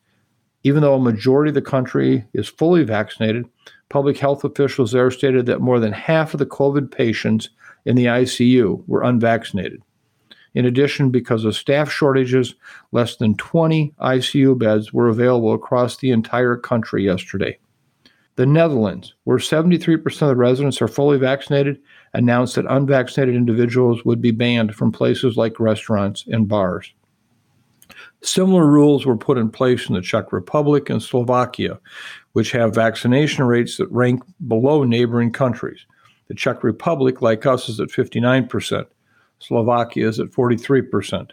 Even 0.63 0.81
though 0.81 0.95
a 0.95 0.99
majority 0.99 1.49
of 1.49 1.55
the 1.55 1.61
country 1.61 2.25
is 2.33 2.47
fully 2.47 2.83
vaccinated, 2.83 3.45
public 3.89 4.17
health 4.17 4.43
officials 4.43 4.91
there 4.91 5.09
stated 5.09 5.45
that 5.45 5.61
more 5.61 5.79
than 5.79 5.93
half 5.93 6.33
of 6.33 6.39
the 6.39 6.45
COVID 6.45 6.91
patients 6.91 7.49
in 7.85 7.95
the 7.95 8.05
ICU 8.05 8.83
were 8.87 9.01
unvaccinated. 9.01 9.81
In 10.53 10.65
addition, 10.65 11.09
because 11.09 11.45
of 11.45 11.55
staff 11.55 11.89
shortages, 11.89 12.55
less 12.91 13.15
than 13.15 13.35
20 13.37 13.93
ICU 13.99 14.57
beds 14.59 14.91
were 14.91 15.07
available 15.07 15.53
across 15.53 15.97
the 15.97 16.11
entire 16.11 16.57
country 16.57 17.05
yesterday. 17.05 17.57
The 18.41 18.47
Netherlands, 18.47 19.13
where 19.25 19.37
73% 19.37 20.03
of 20.23 20.27
the 20.29 20.35
residents 20.35 20.81
are 20.81 20.87
fully 20.87 21.19
vaccinated, 21.19 21.79
announced 22.15 22.55
that 22.55 22.65
unvaccinated 22.67 23.35
individuals 23.35 24.03
would 24.03 24.19
be 24.19 24.31
banned 24.31 24.73
from 24.73 24.91
places 24.91 25.37
like 25.37 25.59
restaurants 25.59 26.25
and 26.25 26.47
bars. 26.47 26.91
Similar 28.23 28.65
rules 28.65 29.05
were 29.05 29.15
put 29.15 29.37
in 29.37 29.51
place 29.51 29.87
in 29.87 29.93
the 29.93 30.01
Czech 30.01 30.33
Republic 30.33 30.89
and 30.89 31.03
Slovakia, 31.03 31.79
which 32.33 32.51
have 32.53 32.73
vaccination 32.73 33.43
rates 33.43 33.77
that 33.77 33.91
rank 33.91 34.23
below 34.47 34.85
neighboring 34.85 35.31
countries. 35.31 35.85
The 36.27 36.33
Czech 36.33 36.63
Republic, 36.63 37.21
like 37.21 37.45
us, 37.45 37.69
is 37.69 37.79
at 37.79 37.89
59%. 37.89 38.87
Slovakia 39.37 40.07
is 40.07 40.19
at 40.19 40.31
43%. 40.31 41.29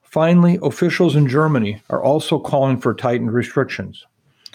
Finally, 0.00 0.58
officials 0.62 1.14
in 1.14 1.28
Germany 1.28 1.82
are 1.90 2.02
also 2.02 2.38
calling 2.38 2.80
for 2.80 2.94
tightened 2.94 3.34
restrictions. 3.34 4.06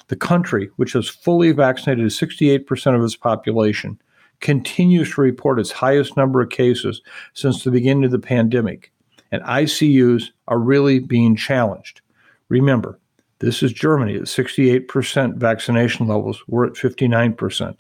The 0.09 0.15
country, 0.15 0.69
which 0.75 0.93
has 0.93 1.07
fully 1.07 1.51
vaccinated 1.51 2.05
68% 2.07 2.95
of 2.95 3.03
its 3.03 3.15
population, 3.15 4.01
continues 4.39 5.13
to 5.13 5.21
report 5.21 5.59
its 5.59 5.71
highest 5.71 6.17
number 6.17 6.41
of 6.41 6.49
cases 6.49 7.01
since 7.33 7.63
the 7.63 7.71
beginning 7.71 8.05
of 8.05 8.11
the 8.11 8.19
pandemic, 8.19 8.91
and 9.31 9.43
ICUs 9.43 10.31
are 10.47 10.59
really 10.59 10.99
being 10.99 11.35
challenged. 11.35 12.01
Remember, 12.49 12.99
this 13.39 13.61
is 13.61 13.71
Germany 13.71 14.15
at 14.15 14.23
68% 14.23 15.35
vaccination 15.35 16.07
levels. 16.07 16.43
We're 16.47 16.65
at 16.65 16.73
59%. 16.73 17.79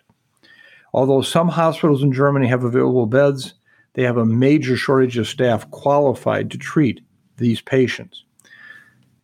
Although 0.93 1.21
some 1.21 1.49
hospitals 1.49 2.03
in 2.03 2.13
Germany 2.13 2.47
have 2.47 2.63
available 2.63 3.07
beds, 3.07 3.55
they 3.93 4.03
have 4.03 4.17
a 4.17 4.25
major 4.25 4.77
shortage 4.77 5.17
of 5.17 5.27
staff 5.27 5.69
qualified 5.71 6.51
to 6.51 6.57
treat 6.57 7.01
these 7.37 7.61
patients. 7.61 8.23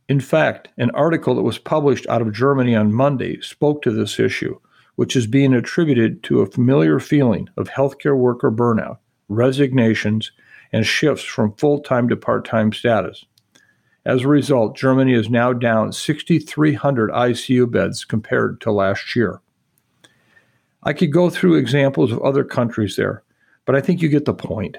In 0.07 0.19
fact, 0.19 0.67
an 0.77 0.91
article 0.91 1.33
that 1.35 1.41
was 1.41 1.57
published 1.57 2.05
out 2.07 2.21
of 2.21 2.31
Germany 2.31 2.75
on 2.75 2.93
Monday 2.93 3.41
spoke 3.41 3.81
to 3.81 3.91
this 3.91 4.19
issue, 4.19 4.59
which 4.95 5.15
is 5.15 5.25
being 5.25 5.53
attributed 5.53 6.21
to 6.23 6.41
a 6.41 6.45
familiar 6.45 6.99
feeling 6.99 7.49
of 7.57 7.69
healthcare 7.69 8.15
worker 8.15 8.51
burnout, 8.51 8.99
resignations, 9.29 10.31
and 10.71 10.85
shifts 10.85 11.23
from 11.23 11.55
full 11.55 11.79
time 11.79 12.07
to 12.09 12.15
part 12.15 12.45
time 12.45 12.71
status. 12.71 13.25
As 14.05 14.21
a 14.21 14.27
result, 14.27 14.77
Germany 14.77 15.13
is 15.13 15.31
now 15.31 15.53
down 15.53 15.91
6,300 15.91 17.09
ICU 17.09 17.71
beds 17.71 18.05
compared 18.05 18.61
to 18.61 18.71
last 18.71 19.15
year. 19.15 19.41
I 20.83 20.93
could 20.93 21.11
go 21.11 21.31
through 21.31 21.55
examples 21.55 22.11
of 22.11 22.21
other 22.21 22.43
countries 22.43 22.95
there, 22.95 23.23
but 23.65 23.75
I 23.75 23.81
think 23.81 24.03
you 24.03 24.09
get 24.09 24.25
the 24.25 24.35
point. 24.35 24.77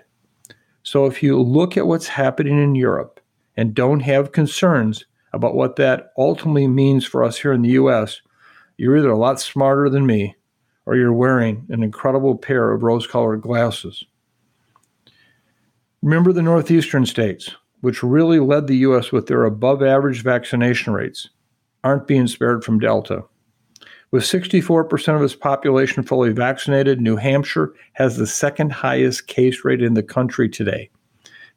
So 0.84 1.06
if 1.06 1.20
you 1.20 1.42
look 1.42 1.76
at 1.76 1.88
what's 1.88 2.06
happening 2.06 2.62
in 2.62 2.76
Europe 2.76 3.20
and 3.56 3.74
don't 3.74 4.00
have 4.00 4.30
concerns 4.30 5.04
about 5.32 5.54
what 5.54 5.76
that 5.76 6.12
ultimately 6.16 6.66
means 6.66 7.04
for 7.04 7.22
us 7.22 7.36
here 7.38 7.52
in 7.52 7.62
the 7.62 7.70
US, 7.70 8.20
you're 8.76 8.96
either 8.96 9.10
a 9.10 9.18
lot 9.18 9.40
smarter 9.40 9.88
than 9.88 10.06
me 10.06 10.36
or 10.86 10.96
you're 10.96 11.12
wearing 11.12 11.66
an 11.68 11.82
incredible 11.82 12.36
pair 12.36 12.72
of 12.72 12.82
rose 12.82 13.06
colored 13.06 13.42
glasses. 13.42 14.04
Remember 16.02 16.32
the 16.32 16.42
northeastern 16.42 17.04
states, 17.06 17.50
which 17.80 18.02
really 18.02 18.38
led 18.38 18.66
the 18.66 18.76
U.S. 18.78 19.10
with 19.10 19.26
their 19.26 19.44
above 19.44 19.82
average 19.82 20.22
vaccination 20.22 20.92
rates, 20.92 21.28
aren't 21.82 22.06
being 22.06 22.26
spared 22.26 22.64
from 22.64 22.78
Delta. 22.78 23.24
With 24.12 24.22
64% 24.22 25.16
of 25.16 25.22
its 25.22 25.34
population 25.34 26.04
fully 26.04 26.32
vaccinated, 26.32 27.00
New 27.00 27.16
Hampshire 27.16 27.74
has 27.94 28.16
the 28.16 28.26
second 28.26 28.70
highest 28.70 29.26
case 29.26 29.64
rate 29.64 29.82
in 29.82 29.94
the 29.94 30.02
country 30.02 30.48
today. 30.48 30.90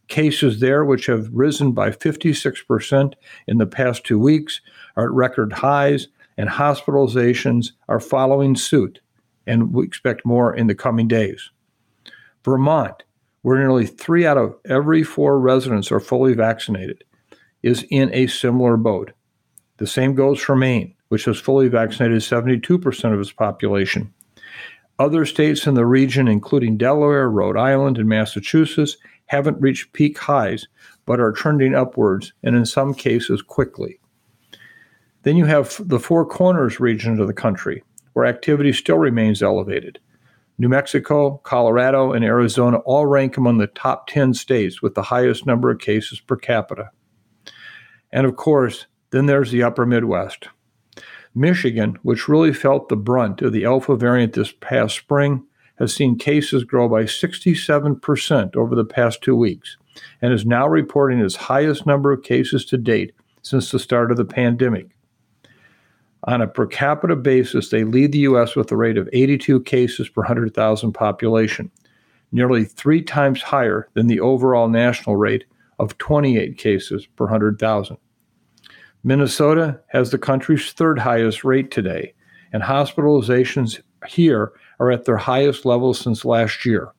Cases 0.10 0.60
there, 0.60 0.84
which 0.84 1.06
have 1.06 1.30
risen 1.32 1.72
by 1.72 1.92
56% 1.92 3.14
in 3.48 3.58
the 3.58 3.66
past 3.66 4.04
two 4.04 4.20
weeks, 4.20 4.60
are 4.98 5.06
at 5.06 5.12
record 5.12 5.54
highs, 5.54 6.08
and 6.36 6.50
hospitalizations 6.50 7.72
are 7.88 8.00
following 8.00 8.56
suit, 8.56 9.00
and 9.46 9.72
we 9.72 9.86
expect 9.86 10.26
more 10.26 10.54
in 10.54 10.68
the 10.68 10.76
coming 10.76 11.08
days. 11.08 11.52
Vermont, 12.44 13.04
where 13.44 13.60
nearly 13.60 13.86
three 13.86 14.26
out 14.26 14.38
of 14.38 14.56
every 14.66 15.04
four 15.04 15.40
residents 15.40 15.92
are 15.92 16.00
fully 16.00 16.34
vaccinated, 16.34 17.04
is 17.62 17.86
in 17.90 18.14
a 18.14 18.28
similar 18.28 18.78
boat. 18.78 19.12
The 19.78 19.88
same 19.88 20.16
goes 20.16 20.40
for 20.42 20.56
Maine, 20.56 20.96
which 21.10 21.26
has 21.26 21.40
fully 21.40 21.68
vaccinated 21.68 22.22
72% 22.22 23.14
of 23.14 23.20
its 23.20 23.32
population. 23.32 24.14
Other 24.98 25.26
states 25.26 25.68
in 25.68 25.76
the 25.76 25.86
region, 25.86 26.28
including 26.28 26.78
Delaware, 26.78 27.30
Rhode 27.30 27.58
Island, 27.58 27.98
and 27.98 28.10
Massachusetts, 28.10 28.98
haven't 29.30 29.62
reached 29.62 29.94
peak 29.94 30.18
highs, 30.18 30.68
but 31.06 31.20
are 31.20 31.32
trending 31.32 31.76
upwards, 31.76 32.34
and 32.44 32.56
in 32.56 32.66
some 32.66 32.96
cases 32.96 33.44
quickly. 33.44 34.00
Then 35.22 35.38
you 35.38 35.46
have 35.46 35.80
the 35.80 36.00
Four 36.00 36.26
Corners 36.26 36.80
region 36.80 37.20
of 37.20 37.28
the 37.28 37.34
country, 37.34 37.84
where 38.14 38.26
activity 38.26 38.74
still 38.74 38.98
remains 38.98 39.44
elevated. 39.44 40.00
New 40.58 40.68
Mexico, 40.68 41.38
Colorado, 41.44 42.12
and 42.12 42.26
Arizona 42.26 42.78
all 42.80 43.06
rank 43.06 43.38
among 43.38 43.60
the 43.60 43.68
top 43.68 44.08
10 44.08 44.34
states 44.34 44.82
with 44.82 44.96
the 44.96 45.04
highest 45.04 45.46
number 45.46 45.70
of 45.70 45.80
cases 45.80 46.20
per 46.20 46.36
capita. 46.36 46.90
And 48.12 48.26
of 48.26 48.36
course, 48.36 48.88
then 49.12 49.28
there's 49.28 49.52
the 49.52 49.64
upper 49.64 49.86
Midwest. 49.86 50.50
Michigan, 51.36 52.00
which 52.02 52.28
really 52.28 52.52
felt 52.52 52.90
the 52.90 52.96
brunt 52.96 53.44
of 53.44 53.54
the 53.54 53.64
Alpha 53.64 53.96
variant 53.96 54.34
this 54.34 54.52
past 54.60 54.96
spring, 54.96 55.46
has 55.80 55.96
seen 55.96 56.18
cases 56.18 56.64
grow 56.64 56.88
by 56.88 57.04
67% 57.04 58.56
over 58.56 58.76
the 58.76 58.86
past 58.86 59.22
two 59.22 59.36
weeks 59.36 59.78
and 60.22 60.34
is 60.34 60.46
now 60.46 60.68
reporting 60.68 61.20
its 61.20 61.36
highest 61.36 61.86
number 61.86 62.12
of 62.12 62.22
cases 62.22 62.66
to 62.66 62.78
date 62.78 63.14
since 63.42 63.72
the 63.72 63.80
start 63.80 64.12
of 64.12 64.18
the 64.18 64.26
pandemic. 64.26 64.88
On 66.26 66.42
a 66.42 66.48
per 66.48 66.68
capita 66.68 67.16
basis, 67.16 67.70
they 67.70 67.86
lead 67.86 68.12
the 68.12 68.20
U.S. 68.20 68.56
with 68.56 68.72
a 68.72 68.76
rate 68.76 68.98
of 68.98 69.10
82 69.14 69.62
cases 69.62 70.10
per 70.10 70.22
100,000 70.22 70.92
population, 70.92 71.72
nearly 72.34 72.66
three 72.66 73.02
times 73.02 73.42
higher 73.42 73.88
than 73.94 74.08
the 74.08 74.20
overall 74.20 74.68
national 74.68 75.16
rate 75.16 75.46
of 75.80 75.98
28 75.98 76.58
cases 76.58 77.08
per 77.16 77.24
100,000. 77.24 77.98
Minnesota 79.02 79.80
has 79.88 80.12
the 80.12 80.18
country's 80.18 80.74
third 80.74 81.00
highest 81.00 81.46
rate 81.46 81.72
today, 81.72 82.14
and 82.52 82.64
hospitalizations 82.64 83.80
here 84.08 84.52
are 84.80 84.92
at 84.92 85.06
their 85.06 85.18
highest 85.18 85.66
levels 85.66 86.00
since 86.00 86.26
last 86.26 86.66
year. 86.66 86.94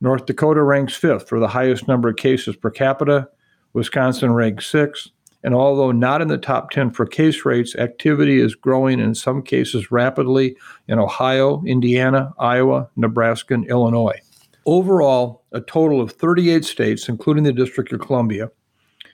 North 0.00 0.26
Dakota 0.26 0.62
ranks 0.62 0.94
fifth 0.94 1.28
for 1.28 1.38
the 1.38 1.48
highest 1.48 1.86
number 1.86 2.08
of 2.08 2.16
cases 2.16 2.56
per 2.56 2.70
capita. 2.70 3.28
Wisconsin 3.72 4.32
ranks 4.32 4.66
sixth. 4.66 5.08
And 5.42 5.54
although 5.54 5.92
not 5.92 6.20
in 6.20 6.28
the 6.28 6.38
top 6.38 6.70
10 6.70 6.90
for 6.90 7.06
case 7.06 7.44
rates, 7.44 7.74
activity 7.76 8.40
is 8.40 8.54
growing 8.54 9.00
in 9.00 9.14
some 9.14 9.42
cases 9.42 9.90
rapidly 9.90 10.56
in 10.86 10.98
Ohio, 10.98 11.62
Indiana, 11.64 12.32
Iowa, 12.38 12.90
Nebraska, 12.96 13.54
and 13.54 13.66
Illinois. 13.66 14.20
Overall, 14.66 15.42
a 15.52 15.60
total 15.62 16.00
of 16.00 16.12
38 16.12 16.64
states, 16.64 17.08
including 17.08 17.44
the 17.44 17.52
District 17.52 17.90
of 17.92 18.00
Columbia, 18.00 18.50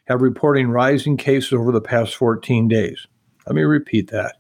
have 0.09 0.21
reporting 0.21 0.69
rising 0.69 1.17
cases 1.17 1.53
over 1.53 1.71
the 1.71 1.81
past 1.81 2.17
14 2.17 2.67
days. 2.67 3.07
Let 3.47 3.55
me 3.55 3.63
repeat 3.63 4.11
that. 4.11 4.37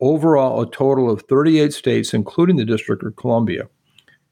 Overall, 0.00 0.62
a 0.62 0.70
total 0.70 1.10
of 1.10 1.22
38 1.22 1.72
states, 1.72 2.14
including 2.14 2.56
the 2.56 2.64
District 2.64 3.02
of 3.02 3.16
Columbia, 3.16 3.68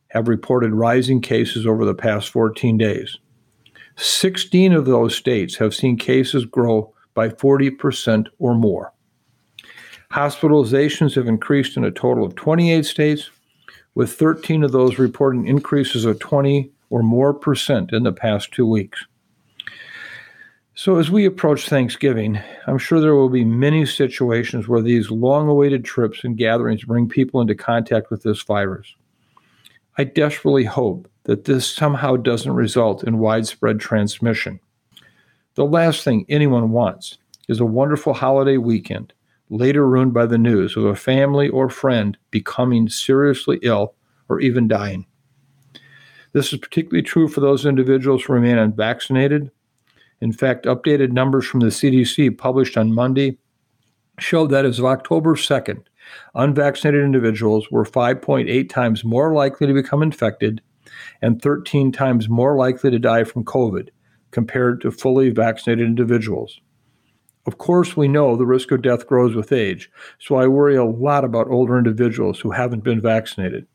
have 0.08 0.28
reported 0.28 0.72
rising 0.72 1.20
cases 1.20 1.66
over 1.66 1.84
the 1.84 1.94
past 1.94 2.30
14 2.30 2.78
days. 2.78 3.18
16 3.96 4.72
of 4.72 4.86
those 4.86 5.14
states 5.14 5.56
have 5.56 5.74
seen 5.74 5.98
cases 5.98 6.46
grow 6.46 6.94
by 7.14 7.28
40% 7.28 8.26
or 8.38 8.54
more. 8.54 8.94
Hospitalizations 10.12 11.16
have 11.16 11.26
increased 11.26 11.76
in 11.76 11.84
a 11.84 11.90
total 11.90 12.24
of 12.24 12.34
28 12.34 12.86
states, 12.86 13.30
with 13.94 14.12
13 14.12 14.62
of 14.62 14.72
those 14.72 14.98
reporting 14.98 15.46
increases 15.46 16.04
of 16.04 16.18
20 16.18 16.70
or 16.88 17.02
more 17.02 17.34
percent 17.34 17.92
in 17.92 18.04
the 18.04 18.12
past 18.12 18.52
two 18.52 18.66
weeks. 18.66 19.04
So, 20.80 20.98
as 20.98 21.10
we 21.10 21.24
approach 21.24 21.68
Thanksgiving, 21.68 22.40
I'm 22.68 22.78
sure 22.78 23.00
there 23.00 23.16
will 23.16 23.28
be 23.28 23.44
many 23.44 23.84
situations 23.84 24.68
where 24.68 24.80
these 24.80 25.10
long 25.10 25.48
awaited 25.48 25.84
trips 25.84 26.22
and 26.22 26.36
gatherings 26.36 26.84
bring 26.84 27.08
people 27.08 27.40
into 27.40 27.56
contact 27.56 28.12
with 28.12 28.22
this 28.22 28.42
virus. 28.42 28.94
I 29.96 30.04
desperately 30.04 30.62
hope 30.62 31.10
that 31.24 31.46
this 31.46 31.66
somehow 31.66 32.14
doesn't 32.14 32.52
result 32.52 33.02
in 33.02 33.18
widespread 33.18 33.80
transmission. 33.80 34.60
The 35.56 35.64
last 35.64 36.04
thing 36.04 36.24
anyone 36.28 36.70
wants 36.70 37.18
is 37.48 37.58
a 37.58 37.66
wonderful 37.66 38.14
holiday 38.14 38.58
weekend 38.58 39.12
later 39.50 39.84
ruined 39.84 40.14
by 40.14 40.26
the 40.26 40.38
news 40.38 40.76
of 40.76 40.84
a 40.84 40.94
family 40.94 41.48
or 41.48 41.68
friend 41.68 42.16
becoming 42.30 42.88
seriously 42.88 43.58
ill 43.62 43.94
or 44.28 44.38
even 44.38 44.68
dying. 44.68 45.06
This 46.30 46.52
is 46.52 46.60
particularly 46.60 47.02
true 47.02 47.26
for 47.26 47.40
those 47.40 47.66
individuals 47.66 48.22
who 48.22 48.32
remain 48.32 48.58
unvaccinated. 48.58 49.50
In 50.20 50.32
fact, 50.32 50.66
updated 50.66 51.12
numbers 51.12 51.46
from 51.46 51.60
the 51.60 51.66
CDC 51.66 52.36
published 52.36 52.76
on 52.76 52.92
Monday 52.92 53.38
show 54.18 54.46
that 54.48 54.64
as 54.64 54.78
of 54.78 54.84
October 54.84 55.36
2nd, 55.36 55.84
unvaccinated 56.34 57.04
individuals 57.04 57.70
were 57.70 57.84
5.8 57.84 58.68
times 58.68 59.04
more 59.04 59.32
likely 59.32 59.66
to 59.66 59.74
become 59.74 60.02
infected 60.02 60.60
and 61.22 61.40
13 61.40 61.92
times 61.92 62.28
more 62.28 62.56
likely 62.56 62.90
to 62.90 62.98
die 62.98 63.24
from 63.24 63.44
COVID 63.44 63.88
compared 64.30 64.80
to 64.80 64.90
fully 64.90 65.30
vaccinated 65.30 65.86
individuals. 65.86 66.60
Of 67.46 67.58
course, 67.58 67.96
we 67.96 68.08
know 68.08 68.36
the 68.36 68.44
risk 68.44 68.72
of 68.72 68.82
death 68.82 69.06
grows 69.06 69.34
with 69.34 69.52
age, 69.52 69.90
so 70.18 70.34
I 70.34 70.48
worry 70.48 70.76
a 70.76 70.84
lot 70.84 71.24
about 71.24 71.48
older 71.48 71.78
individuals 71.78 72.40
who 72.40 72.50
haven't 72.50 72.84
been 72.84 73.00
vaccinated. 73.00 73.66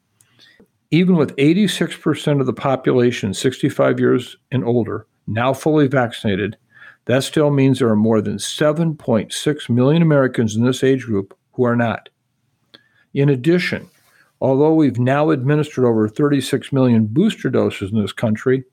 Even 0.91 1.15
with 1.15 1.35
86% 1.37 2.39
of 2.39 2.45
the 2.45 2.53
population 2.53 3.33
65 3.33 3.99
years 3.99 4.37
and 4.51 4.63
older 4.63 5.07
now 5.27 5.53
fully 5.53 5.87
vaccinated, 5.87 6.57
that 7.05 7.23
still 7.23 7.49
means 7.49 7.79
there 7.79 7.89
are 7.89 7.95
more 7.95 8.21
than 8.21 8.37
7.6 8.37 9.69
million 9.69 10.01
Americans 10.01 10.55
in 10.55 10.65
this 10.65 10.83
age 10.83 11.03
group 11.05 11.37
who 11.53 11.63
are 11.63 11.75
not. 11.75 12.09
In 13.13 13.29
addition, 13.29 13.89
Although 14.43 14.73
we've 14.73 14.99
now 14.99 15.29
administered 15.29 15.85
over 15.85 16.09
36 16.09 16.73
million 16.73 17.05
booster 17.05 17.49
doses 17.49 17.93
in 17.93 18.01
this 18.01 18.11
country, 18.11 18.65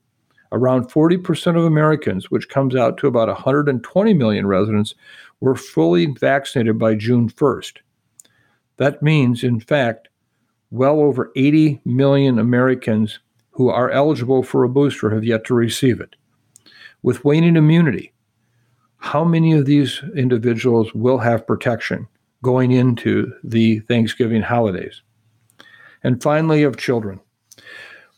around 0.51 0.91
40% 0.91 1.57
of 1.57 1.63
Americans, 1.63 2.29
which 2.29 2.49
comes 2.49 2.75
out 2.75 2.97
to 2.97 3.07
about 3.07 3.29
120 3.29 4.13
million 4.13 4.45
residents, 4.45 4.95
were 5.39 5.55
fully 5.55 6.07
vaccinated 6.07 6.77
by 6.77 6.95
June 6.95 7.29
1st. 7.29 7.77
That 8.75 9.01
means, 9.01 9.45
in 9.45 9.61
fact, 9.61 10.09
well 10.71 10.99
over 10.99 11.31
80 11.37 11.79
million 11.85 12.37
Americans 12.37 13.19
who 13.51 13.69
are 13.69 13.89
eligible 13.91 14.43
for 14.43 14.65
a 14.65 14.69
booster 14.69 15.11
have 15.11 15.23
yet 15.23 15.45
to 15.45 15.53
receive 15.53 16.01
it. 16.01 16.17
With 17.03 17.25
waning 17.25 17.55
immunity, 17.55 18.13
how 18.97 19.23
many 19.23 19.53
of 19.53 19.65
these 19.65 20.01
individuals 20.15 20.93
will 20.93 21.17
have 21.17 21.47
protection 21.47 22.07
going 22.43 22.71
into 22.71 23.33
the 23.43 23.79
Thanksgiving 23.79 24.41
holidays? 24.41 25.01
and 26.03 26.21
finally 26.21 26.63
of 26.63 26.77
children. 26.77 27.19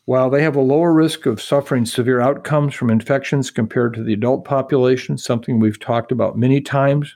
While 0.06 0.30
they 0.30 0.44
have 0.44 0.56
a 0.56 0.62
lower 0.62 0.94
risk 0.94 1.26
of 1.26 1.42
suffering 1.42 1.86
severe 1.86 2.20
outcomes 2.20 2.74
from 2.74 2.90
infections 2.90 3.52
compared 3.52 3.94
to 3.94 4.04
the 4.04 4.14
adult 4.14 4.44
population, 4.44 5.18
something 5.18 5.60
we've 5.60 5.80
talked 5.80 6.12
about 6.12 6.38
many 6.38 6.60
times, 6.60 7.16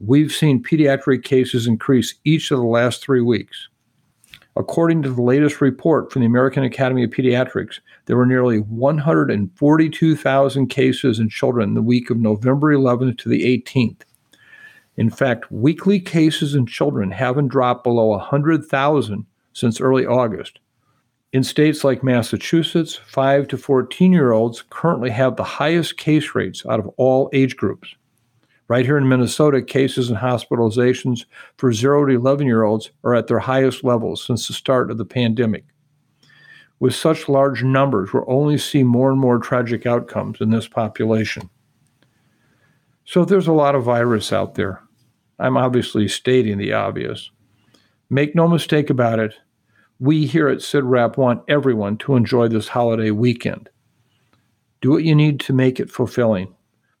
we've 0.00 0.32
seen 0.32 0.62
pediatric 0.62 1.22
cases 1.22 1.66
increase 1.66 2.14
each 2.24 2.50
of 2.50 2.58
the 2.58 2.64
last 2.64 3.02
three 3.02 3.20
weeks. 3.20 3.68
According 4.58 5.02
to 5.04 5.10
the 5.10 5.22
latest 5.22 5.60
report 5.60 6.12
from 6.12 6.20
the 6.20 6.26
American 6.26 6.64
Academy 6.64 7.04
of 7.04 7.10
Pediatrics, 7.10 7.78
there 8.06 8.16
were 8.16 8.26
nearly 8.26 8.58
142,000 8.58 10.66
cases 10.66 11.20
in 11.20 11.28
children 11.28 11.74
the 11.74 11.82
week 11.82 12.10
of 12.10 12.18
November 12.18 12.74
11th 12.74 13.18
to 13.18 13.28
the 13.28 13.44
18th. 13.44 14.00
In 14.96 15.10
fact, 15.10 15.52
weekly 15.52 16.00
cases 16.00 16.56
in 16.56 16.66
children 16.66 17.12
haven't 17.12 17.46
dropped 17.48 17.84
below 17.84 18.08
100,000 18.08 19.26
since 19.52 19.80
early 19.80 20.04
August. 20.04 20.58
In 21.32 21.44
states 21.44 21.84
like 21.84 22.02
Massachusetts, 22.02 22.96
5 22.96 23.46
to 23.48 23.56
14 23.56 24.12
year 24.12 24.32
olds 24.32 24.64
currently 24.70 25.10
have 25.10 25.36
the 25.36 25.44
highest 25.44 25.98
case 25.98 26.34
rates 26.34 26.66
out 26.66 26.80
of 26.80 26.90
all 26.96 27.30
age 27.32 27.56
groups. 27.56 27.94
Right 28.68 28.84
here 28.84 28.98
in 28.98 29.08
Minnesota, 29.08 29.62
cases 29.62 30.10
and 30.10 30.18
hospitalizations 30.18 31.24
for 31.56 31.72
0 31.72 32.06
to 32.06 32.14
11 32.14 32.46
year 32.46 32.64
olds 32.64 32.90
are 33.02 33.14
at 33.14 33.26
their 33.26 33.38
highest 33.38 33.82
levels 33.82 34.22
since 34.22 34.46
the 34.46 34.52
start 34.52 34.90
of 34.90 34.98
the 34.98 35.06
pandemic. 35.06 35.64
With 36.78 36.94
such 36.94 37.30
large 37.30 37.64
numbers, 37.64 38.12
we'll 38.12 38.24
only 38.28 38.58
see 38.58 38.82
more 38.82 39.10
and 39.10 39.18
more 39.18 39.38
tragic 39.38 39.86
outcomes 39.86 40.40
in 40.40 40.50
this 40.50 40.68
population. 40.68 41.48
So 43.06 43.24
there's 43.24 43.48
a 43.48 43.52
lot 43.52 43.74
of 43.74 43.84
virus 43.84 44.34
out 44.34 44.54
there. 44.54 44.82
I'm 45.38 45.56
obviously 45.56 46.06
stating 46.06 46.58
the 46.58 46.74
obvious. 46.74 47.30
Make 48.10 48.34
no 48.34 48.46
mistake 48.46 48.90
about 48.90 49.18
it, 49.18 49.34
we 49.98 50.26
here 50.26 50.48
at 50.48 50.58
CIDRAP 50.58 51.16
want 51.16 51.42
everyone 51.48 51.96
to 51.98 52.16
enjoy 52.16 52.48
this 52.48 52.68
holiday 52.68 53.10
weekend. 53.10 53.70
Do 54.82 54.90
what 54.90 55.04
you 55.04 55.14
need 55.14 55.40
to 55.40 55.52
make 55.52 55.80
it 55.80 55.90
fulfilling 55.90 56.54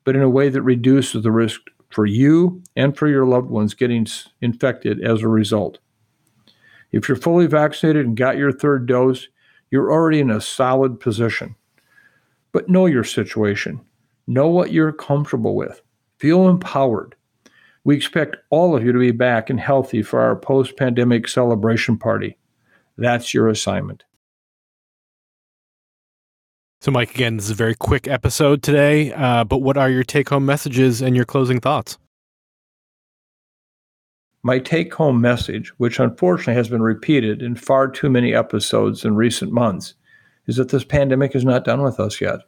but 0.08 0.16
in 0.16 0.22
a 0.22 0.30
way 0.30 0.48
that 0.48 0.62
reduces 0.62 1.22
the 1.22 1.30
risk 1.30 1.60
for 1.90 2.06
you 2.06 2.62
and 2.74 2.96
for 2.96 3.08
your 3.08 3.26
loved 3.26 3.50
ones 3.50 3.74
getting 3.74 4.06
infected 4.40 5.04
as 5.04 5.20
a 5.20 5.28
result. 5.28 5.80
If 6.92 7.06
you're 7.06 7.16
fully 7.18 7.46
vaccinated 7.46 8.06
and 8.06 8.16
got 8.16 8.38
your 8.38 8.50
third 8.50 8.86
dose, 8.86 9.28
you're 9.70 9.92
already 9.92 10.20
in 10.20 10.30
a 10.30 10.40
solid 10.40 10.98
position. 10.98 11.56
But 12.52 12.70
know 12.70 12.86
your 12.86 13.04
situation. 13.04 13.82
Know 14.26 14.48
what 14.48 14.72
you're 14.72 14.92
comfortable 14.92 15.54
with. 15.54 15.82
Feel 16.16 16.48
empowered. 16.48 17.14
We 17.84 17.94
expect 17.94 18.38
all 18.48 18.74
of 18.74 18.82
you 18.82 18.92
to 18.92 18.98
be 18.98 19.10
back 19.10 19.50
and 19.50 19.60
healthy 19.60 20.00
for 20.00 20.20
our 20.20 20.36
post 20.36 20.78
pandemic 20.78 21.28
celebration 21.28 21.98
party. 21.98 22.38
That's 22.96 23.34
your 23.34 23.48
assignment. 23.48 24.04
So, 26.80 26.92
Mike, 26.92 27.12
again, 27.12 27.36
this 27.36 27.46
is 27.46 27.50
a 27.50 27.54
very 27.54 27.74
quick 27.74 28.06
episode 28.06 28.62
today, 28.62 29.12
uh, 29.12 29.42
but 29.42 29.62
what 29.62 29.76
are 29.76 29.90
your 29.90 30.04
take 30.04 30.28
home 30.28 30.46
messages 30.46 31.02
and 31.02 31.16
your 31.16 31.24
closing 31.24 31.58
thoughts? 31.58 31.98
My 34.44 34.60
take 34.60 34.94
home 34.94 35.20
message, 35.20 35.70
which 35.78 35.98
unfortunately 35.98 36.54
has 36.54 36.68
been 36.68 36.82
repeated 36.82 37.42
in 37.42 37.56
far 37.56 37.88
too 37.88 38.08
many 38.08 38.32
episodes 38.32 39.04
in 39.04 39.16
recent 39.16 39.50
months, 39.50 39.94
is 40.46 40.54
that 40.54 40.68
this 40.68 40.84
pandemic 40.84 41.34
is 41.34 41.44
not 41.44 41.64
done 41.64 41.82
with 41.82 41.98
us 41.98 42.20
yet. 42.20 42.40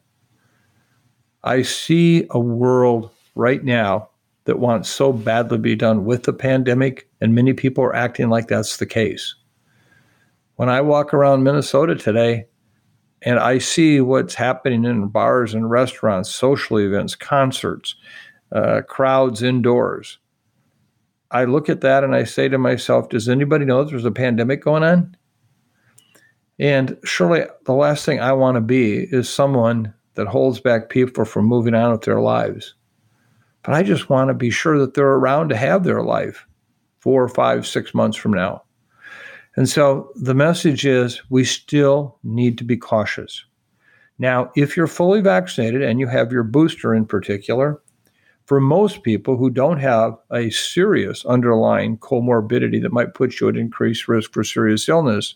I 1.43 1.61
see 1.63 2.25
a 2.29 2.39
world 2.39 3.11
right 3.35 3.61
now 3.61 4.11
that 4.45 4.59
wants 4.59 4.89
so 4.89 5.11
badly 5.11 5.57
to 5.57 5.61
be 5.61 5.75
done 5.75 6.05
with 6.05 6.23
the 6.23 6.33
pandemic, 6.33 7.09
and 7.19 7.35
many 7.35 7.51
people 7.51 7.83
are 7.83 7.95
acting 7.95 8.29
like 8.29 8.47
that's 8.47 8.77
the 8.77 8.85
case. 8.85 9.35
When 10.55 10.69
I 10.69 10.79
walk 10.79 11.13
around 11.13 11.43
Minnesota 11.43 11.95
today, 11.95 12.45
and 13.21 13.39
I 13.39 13.59
see 13.59 14.01
what's 14.01 14.35
happening 14.35 14.83
in 14.83 15.07
bars 15.07 15.53
and 15.53 15.69
restaurants, 15.69 16.33
social 16.33 16.79
events, 16.79 17.15
concerts, 17.15 17.95
uh, 18.51 18.81
crowds 18.87 19.43
indoors. 19.43 20.17
I 21.29 21.45
look 21.45 21.69
at 21.69 21.81
that 21.81 22.03
and 22.03 22.15
I 22.15 22.23
say 22.23 22.49
to 22.49 22.57
myself, 22.57 23.09
does 23.09 23.29
anybody 23.29 23.63
know 23.63 23.83
there's 23.83 24.05
a 24.05 24.11
pandemic 24.11 24.63
going 24.63 24.83
on? 24.83 25.15
And 26.59 26.97
surely 27.03 27.45
the 27.65 27.73
last 27.73 28.05
thing 28.05 28.19
I 28.19 28.33
want 28.33 28.55
to 28.55 28.61
be 28.61 29.07
is 29.11 29.29
someone 29.29 29.93
that 30.15 30.27
holds 30.27 30.59
back 30.59 30.89
people 30.89 31.25
from 31.25 31.45
moving 31.45 31.73
on 31.73 31.91
with 31.91 32.01
their 32.01 32.19
lives. 32.19 32.75
But 33.63 33.75
I 33.75 33.83
just 33.83 34.09
want 34.09 34.29
to 34.29 34.33
be 34.33 34.49
sure 34.49 34.77
that 34.79 34.93
they're 34.93 35.05
around 35.05 35.49
to 35.49 35.55
have 35.55 35.83
their 35.83 36.03
life 36.03 36.45
four, 36.99 37.27
five, 37.27 37.65
six 37.65 37.93
months 37.93 38.17
from 38.17 38.33
now. 38.33 38.63
And 39.55 39.67
so 39.67 40.11
the 40.15 40.33
message 40.33 40.85
is 40.85 41.21
we 41.29 41.43
still 41.43 42.17
need 42.23 42.57
to 42.57 42.63
be 42.63 42.77
cautious. 42.77 43.43
Now, 44.17 44.51
if 44.55 44.77
you're 44.77 44.87
fully 44.87 45.21
vaccinated 45.21 45.81
and 45.81 45.99
you 45.99 46.07
have 46.07 46.31
your 46.31 46.43
booster 46.43 46.93
in 46.93 47.05
particular, 47.05 47.81
for 48.45 48.59
most 48.59 49.03
people 49.03 49.37
who 49.37 49.49
don't 49.49 49.79
have 49.79 50.17
a 50.31 50.49
serious 50.49 51.25
underlying 51.25 51.97
comorbidity 51.97 52.81
that 52.81 52.91
might 52.91 53.13
put 53.13 53.39
you 53.39 53.49
at 53.49 53.57
increased 53.57 54.07
risk 54.07 54.33
for 54.33 54.43
serious 54.43 54.87
illness, 54.89 55.35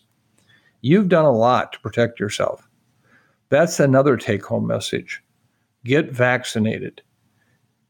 you've 0.82 1.08
done 1.08 1.24
a 1.24 1.32
lot 1.32 1.72
to 1.72 1.80
protect 1.80 2.20
yourself. 2.20 2.68
That's 3.48 3.80
another 3.80 4.16
take 4.16 4.44
home 4.44 4.66
message. 4.66 5.22
Get 5.84 6.12
vaccinated. 6.12 7.02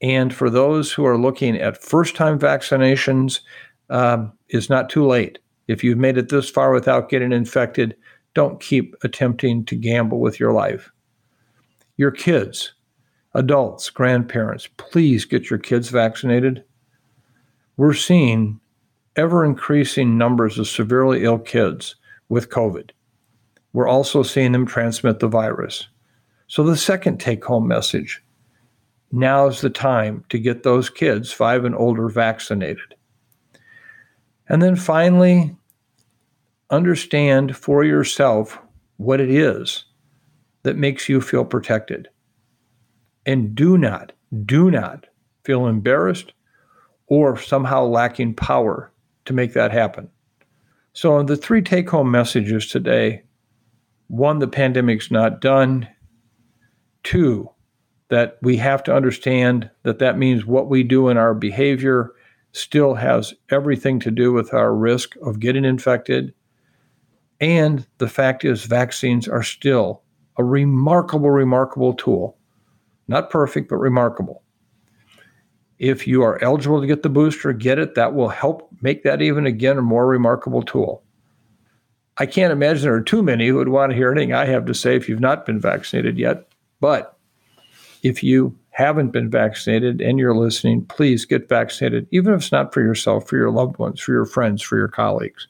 And 0.03 0.35
for 0.35 0.51
those 0.51 0.93
who 0.93 1.07
are 1.07 1.19
looking 1.19 1.57
at 1.57 1.83
first 1.83 2.15
time 2.15 2.39
vaccinations, 2.39 3.41
um, 3.89 4.33
it's 4.49 4.69
not 4.69 4.91
too 4.91 5.07
late. 5.07 5.39
If 5.69 5.83
you've 5.83 5.99
made 5.99 6.19
it 6.19 6.29
this 6.29 6.49
far 6.49 6.73
without 6.73 7.09
getting 7.09 7.33
infected, 7.33 7.97
don't 8.35 8.61
keep 8.61 8.95
attempting 9.03 9.65
to 9.65 9.77
gamble 9.77 10.21
with 10.21 10.39
your 10.39 10.53
life. 10.53 10.93
Your 11.97 12.11
kids, 12.11 12.75
adults, 13.35 13.91
grandparents, 13.91 14.69
please 14.77 15.25
get 15.25 15.51
your 15.51 15.59
kids 15.59 15.89
vaccinated. 15.89 16.63
We're 17.77 17.95
seeing 17.95 18.61
ever 19.17 19.45
increasing 19.45 20.19
numbers 20.19 20.59
of 20.59 20.69
severely 20.69 21.25
ill 21.25 21.39
kids 21.39 21.97
with 22.29 22.51
COVID. 22.51 22.91
We're 23.73 23.89
also 23.89 24.23
seeing 24.23 24.53
them 24.53 24.67
transmit 24.67 25.19
the 25.19 25.29
virus. 25.29 25.89
So, 26.49 26.63
the 26.63 26.77
second 26.77 27.19
take 27.19 27.45
home 27.45 27.67
message 27.67 28.23
now 29.13 29.47
is 29.47 29.61
the 29.61 29.71
time 29.71 30.25
to 30.29 30.39
get 30.39 30.63
those 30.63 30.91
kids, 30.91 31.33
five 31.33 31.65
and 31.65 31.75
older, 31.75 32.09
vaccinated. 32.09 32.96
And 34.49 34.63
then 34.63 34.77
finally, 34.77 35.57
understand 36.71 37.57
for 37.57 37.85
yourself 37.85 38.59
what 38.97 39.21
it 39.21 39.31
is 39.31 39.85
that 40.63 40.77
makes 40.77 41.09
you 41.09 41.21
feel 41.21 41.45
protected. 41.45 42.09
And 43.25 43.55
do 43.55 43.77
not, 43.77 44.13
do 44.45 44.71
not 44.71 45.07
feel 45.45 45.67
embarrassed 45.67 46.33
or 47.07 47.39
somehow 47.39 47.85
lacking 47.85 48.35
power 48.35 48.93
to 49.25 49.33
make 49.33 49.53
that 49.53 49.73
happen. 49.73 50.09
So, 50.93 51.23
the 51.23 51.37
three 51.37 51.63
take 51.63 51.91
home 51.91 52.11
messages 52.11 52.67
today 52.67 53.23
one, 54.09 54.39
the 54.39 54.49
pandemic's 54.49 55.11
not 55.11 55.41
done. 55.41 55.89
Two, 57.03 57.51
that 58.09 58.39
we 58.43 58.57
have 58.57 58.83
to 58.85 58.95
understand 58.95 59.71
that 59.83 59.99
that 59.99 60.19
means 60.19 60.47
what 60.47 60.69
we 60.69 60.83
do 60.83 61.09
in 61.09 61.17
our 61.17 61.35
behavior 61.35 62.13
still 62.57 62.95
has 62.95 63.35
everything 63.51 64.01
to 64.01 64.11
do 64.11 64.33
with 64.33 64.55
our 64.55 64.75
risk 64.75 65.15
of 65.23 65.41
getting 65.41 65.65
infected. 65.65 66.33
And 67.41 67.87
the 67.99 68.09
fact 68.09 68.45
is, 68.45 68.65
vaccines 68.65 69.29
are 69.29 69.43
still 69.43 70.03
a 70.39 70.45
remarkable, 70.45 71.31
remarkable 71.31 71.95
tool. 71.95 72.37
Not 73.09 73.31
perfect, 73.31 73.69
but 73.69 73.77
remarkable. 73.77 74.43
If 75.79 76.07
you 76.07 76.23
are 76.23 76.43
eligible 76.43 76.81
to 76.81 76.87
get 76.87 77.03
the 77.03 77.11
booster, 77.11 77.53
get 77.53 77.79
it. 77.79 77.95
That 77.95 78.15
will 78.15 78.31
help 78.31 78.69
make 78.81 79.03
that 79.03 79.21
even 79.21 79.45
again 79.45 79.77
a 79.77 79.83
more 79.83 80.07
remarkable 80.07 80.63
tool. 80.63 81.03
I 82.17 82.25
can't 82.25 82.53
imagine 82.53 82.83
there 82.83 82.95
are 82.95 83.03
too 83.03 83.23
many 83.23 83.49
who 83.49 83.57
would 83.57 83.69
want 83.69 83.91
to 83.91 83.97
hear 83.97 84.11
anything 84.11 84.33
I 84.33 84.47
have 84.47 84.65
to 84.67 84.75
say 84.75 84.97
if 84.97 85.09
you've 85.09 85.21
not 85.21 85.45
been 85.45 85.61
vaccinated 85.61 86.19
yet. 86.19 86.49
But 86.81 87.19
if 88.03 88.23
you 88.23 88.59
haven't 88.77 89.09
been 89.09 89.31
vaccinated 89.31 90.03
and 90.03 90.19
you're 90.19 90.37
listening, 90.37 90.85
please 90.85 91.25
get 91.25 91.49
vaccinated, 91.49 92.07
even 92.11 92.35
if 92.35 92.43
it's 92.43 92.53
not 92.53 92.75
for 92.75 92.83
yourself, 92.83 93.27
for 93.27 93.37
your 93.37 93.51
loved 93.51 93.79
ones, 93.79 93.99
for 93.99 94.13
your 94.13 94.27
friends, 94.27 94.61
for 94.61 94.77
your 94.77 94.87
colleagues. 94.87 95.49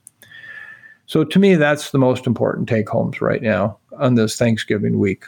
So 1.07 1.25
to 1.25 1.39
me, 1.41 1.57
that's 1.57 1.91
the 1.91 1.99
most 1.99 2.29
important 2.29 2.69
take 2.69 2.89
homes 2.89 3.21
right 3.21 3.43
now 3.43 3.79
on 3.99 4.15
this 4.15 4.37
Thanksgiving 4.37 5.01
week. 5.01 5.25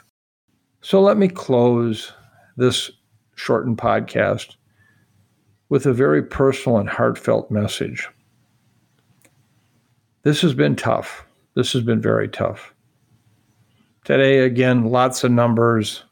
So 0.80 1.00
let 1.00 1.16
me 1.16 1.26
close 1.26 2.12
this 2.56 2.88
shortened 3.34 3.78
podcast 3.78 4.54
with 5.68 5.84
a 5.84 5.92
very 5.92 6.22
personal 6.22 6.78
and 6.78 6.88
heartfelt 6.88 7.50
message. 7.50 8.08
This 10.22 10.40
has 10.42 10.54
been 10.54 10.76
tough. 10.76 11.26
This 11.54 11.72
has 11.72 11.82
been 11.82 12.00
very 12.00 12.28
tough. 12.28 12.72
Today, 14.04 14.38
again, 14.38 14.84
lots 14.84 15.24
of 15.24 15.32
numbers, 15.32 16.04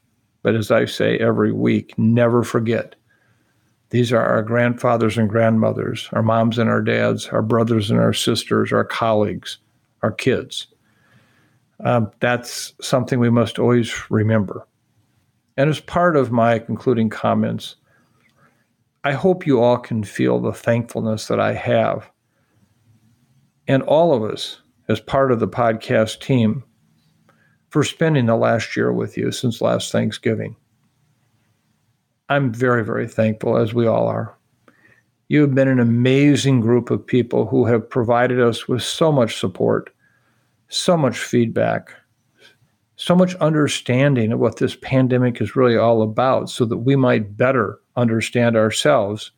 but 0.47 0.55
as 0.55 0.71
I 0.71 0.85
say 0.85 1.17
every 1.17 1.51
week, 1.51 1.93
never 1.97 2.41
forget. 2.41 2.95
These 3.89 4.13
are 4.13 4.23
our 4.23 4.41
grandfathers 4.41 5.17
and 5.17 5.27
grandmothers, 5.27 6.07
our 6.13 6.23
moms 6.23 6.57
and 6.57 6.69
our 6.69 6.81
dads, 6.81 7.27
our 7.27 7.41
brothers 7.41 7.91
and 7.91 7.99
our 7.99 8.13
sisters, 8.13 8.71
our 8.71 8.85
colleagues, 8.85 9.57
our 10.03 10.11
kids. 10.13 10.67
Um, 11.83 12.11
that's 12.21 12.73
something 12.79 13.19
we 13.19 13.29
must 13.29 13.59
always 13.59 14.09
remember. 14.09 14.65
And 15.57 15.69
as 15.69 15.81
part 15.81 16.15
of 16.15 16.31
my 16.31 16.59
concluding 16.59 17.09
comments, 17.09 17.75
I 19.03 19.11
hope 19.11 19.45
you 19.45 19.61
all 19.61 19.77
can 19.77 20.01
feel 20.01 20.39
the 20.39 20.53
thankfulness 20.53 21.27
that 21.27 21.41
I 21.41 21.55
have. 21.55 22.09
And 23.67 23.83
all 23.83 24.13
of 24.13 24.23
us 24.23 24.61
as 24.87 25.01
part 25.01 25.33
of 25.33 25.41
the 25.41 25.47
podcast 25.49 26.21
team 26.21 26.63
for 27.77 27.83
spending 27.83 28.25
the 28.25 28.35
last 28.35 28.75
year 28.75 28.91
with 28.91 29.15
you 29.17 29.31
since 29.31 29.61
last 29.61 29.91
Thanksgiving. 29.91 30.55
I'm 32.27 32.51
very, 32.51 32.83
very 32.83 33.07
thankful, 33.07 33.55
as 33.55 33.71
we 33.71 33.85
all 33.85 34.07
are. 34.07 34.35
You 35.27 35.41
have 35.41 35.53
been 35.53 35.67
an 35.67 35.79
amazing 35.79 36.59
group 36.59 36.89
of 36.89 37.05
people 37.05 37.45
who 37.45 37.65
have 37.65 37.87
provided 37.87 38.41
us 38.41 38.67
with 38.67 38.81
so 38.81 39.11
much 39.11 39.39
support, 39.39 39.93
so 40.69 40.97
much 40.97 41.19
feedback, 41.19 41.93
so 42.95 43.15
much 43.15 43.35
understanding 43.35 44.31
of 44.31 44.39
what 44.39 44.57
this 44.57 44.75
pandemic 44.75 45.39
is 45.39 45.55
really 45.55 45.77
all 45.77 46.01
about 46.01 46.49
so 46.49 46.65
that 46.65 46.77
we 46.77 46.95
might 46.95 47.37
better 47.37 47.79
understand 47.95 48.57
ourselves 48.57 49.29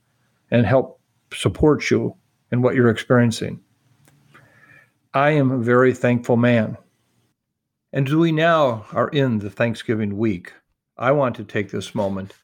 and 0.49 0.65
help 0.65 1.02
support 1.34 1.91
you 1.91 2.15
in 2.54 2.62
what 2.62 2.73
you're 2.73 2.89
experiencing. 2.89 3.60
I 5.13 5.32
am 5.32 5.52
a 5.52 5.58
very 5.58 5.93
thankful 5.93 6.38
man. 6.38 6.78
And 7.91 8.08
as 8.08 8.13
we 8.13 8.32
now 8.32 8.86
are 8.91 9.08
in 9.08 9.39
the 9.39 9.49
Thanksgiving 9.49 10.15
week, 10.15 10.54
I 10.95 11.12
want 11.12 11.36
to 11.38 11.43
take 11.43 11.71
this 11.71 11.95
moment 11.95 12.36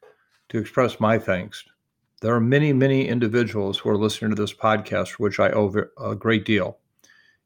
to 0.49 0.57
express 0.57 0.99
my 0.99 1.19
thanks. 1.19 1.63
There 2.21 2.33
are 2.33 2.39
many, 2.39 2.73
many 2.73 3.07
individuals 3.07 3.77
who 3.77 3.91
are 3.91 3.97
listening 3.97 4.31
to 4.31 4.41
this 4.41 4.55
podcast, 4.55 5.09
for 5.09 5.23
which 5.23 5.39
I 5.39 5.51
owe 5.51 5.71
a 6.01 6.15
great 6.15 6.45
deal. 6.45 6.79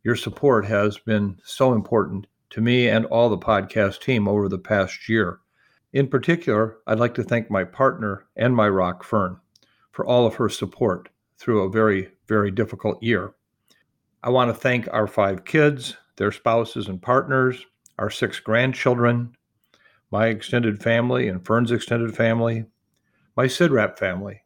Your 0.01 0.15
support 0.15 0.63
has 0.63 0.97
been 0.97 1.41
so 1.43 1.73
important 1.73 2.27
to 2.51 2.61
me 2.61 2.87
and 2.87 3.05
all 3.07 3.27
the 3.27 3.37
podcast 3.37 3.99
team 3.99 4.29
over 4.29 4.47
the 4.47 4.57
past 4.57 5.09
year. 5.09 5.39
In 5.91 6.07
particular, 6.07 6.77
I'd 6.87 6.99
like 6.99 7.15
to 7.15 7.23
thank 7.23 7.51
my 7.51 7.65
partner 7.65 8.27
and 8.37 8.55
my 8.55 8.69
rock, 8.69 9.03
Fern, 9.03 9.35
for 9.91 10.05
all 10.05 10.25
of 10.25 10.35
her 10.35 10.47
support 10.47 11.09
through 11.37 11.63
a 11.63 11.69
very, 11.69 12.11
very 12.29 12.49
difficult 12.49 13.03
year. 13.03 13.33
I 14.23 14.29
want 14.29 14.49
to 14.49 14.53
thank 14.53 14.87
our 14.93 15.07
five 15.07 15.43
kids, 15.43 15.97
their 16.15 16.31
spouses 16.31 16.87
and 16.87 17.01
partners, 17.01 17.65
our 17.99 18.09
six 18.09 18.39
grandchildren, 18.39 19.35
my 20.09 20.27
extended 20.27 20.81
family 20.81 21.27
and 21.27 21.45
Fern's 21.45 21.71
extended 21.71 22.15
family, 22.15 22.65
my 23.35 23.45
CIDRAP 23.45 23.99
family, 23.99 24.41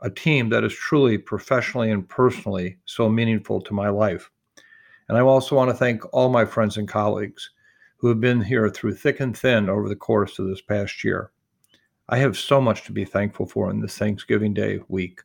a 0.00 0.10
team 0.10 0.48
that 0.48 0.64
is 0.64 0.72
truly 0.72 1.18
professionally 1.18 1.90
and 1.90 2.08
personally 2.08 2.78
so 2.86 3.08
meaningful 3.08 3.60
to 3.60 3.74
my 3.74 3.90
life. 3.90 4.30
And 5.08 5.18
I 5.18 5.20
also 5.20 5.56
want 5.56 5.70
to 5.70 5.76
thank 5.76 6.02
all 6.14 6.30
my 6.30 6.46
friends 6.46 6.78
and 6.78 6.88
colleagues 6.88 7.50
who 7.98 8.08
have 8.08 8.20
been 8.20 8.40
here 8.40 8.70
through 8.70 8.94
thick 8.94 9.20
and 9.20 9.36
thin 9.36 9.68
over 9.68 9.86
the 9.86 9.94
course 9.96 10.38
of 10.38 10.48
this 10.48 10.62
past 10.62 11.04
year. 11.04 11.30
I 12.08 12.16
have 12.16 12.38
so 12.38 12.62
much 12.62 12.84
to 12.84 12.92
be 12.92 13.04
thankful 13.04 13.44
for 13.44 13.70
in 13.70 13.80
this 13.80 13.98
Thanksgiving 13.98 14.54
Day 14.54 14.80
week. 14.88 15.20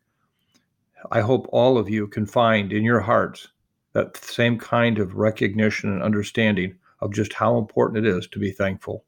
I 1.09 1.21
hope 1.21 1.47
all 1.51 1.77
of 1.77 1.89
you 1.89 2.07
can 2.07 2.25
find 2.25 2.73
in 2.73 2.83
your 2.83 2.99
hearts 2.99 3.47
that 3.93 4.17
same 4.17 4.59
kind 4.59 4.99
of 4.99 5.15
recognition 5.15 5.93
and 5.93 6.03
understanding 6.03 6.75
of 7.05 7.13
just 7.13 7.33
how 7.33 7.57
important 7.57 8.05
it 8.05 8.09
is 8.09 8.27
to 8.27 8.39
be 8.39 8.51
thankful. 8.51 9.05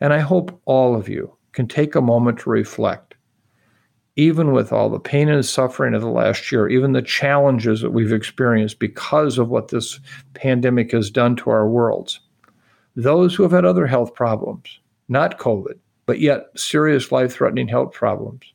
And 0.00 0.12
I 0.12 0.20
hope 0.20 0.58
all 0.64 0.96
of 0.96 1.08
you 1.08 1.36
can 1.52 1.68
take 1.68 1.94
a 1.94 2.00
moment 2.00 2.40
to 2.40 2.50
reflect. 2.50 3.14
Even 4.16 4.52
with 4.52 4.72
all 4.72 4.88
the 4.90 4.98
pain 4.98 5.28
and 5.28 5.44
suffering 5.44 5.94
of 5.94 6.00
the 6.00 6.08
last 6.08 6.50
year, 6.50 6.68
even 6.68 6.92
the 6.92 7.02
challenges 7.02 7.80
that 7.80 7.92
we've 7.92 8.12
experienced 8.12 8.78
because 8.78 9.38
of 9.38 9.48
what 9.48 9.68
this 9.68 10.00
pandemic 10.34 10.90
has 10.92 11.10
done 11.10 11.36
to 11.36 11.50
our 11.50 11.68
worlds, 11.68 12.20
those 12.96 13.34
who 13.34 13.42
have 13.42 13.52
had 13.52 13.64
other 13.64 13.86
health 13.86 14.14
problems, 14.14 14.80
not 15.08 15.38
COVID, 15.38 15.78
but 16.06 16.20
yet 16.20 16.46
serious 16.56 17.12
life 17.12 17.32
threatening 17.32 17.68
health 17.68 17.92
problems, 17.92 18.52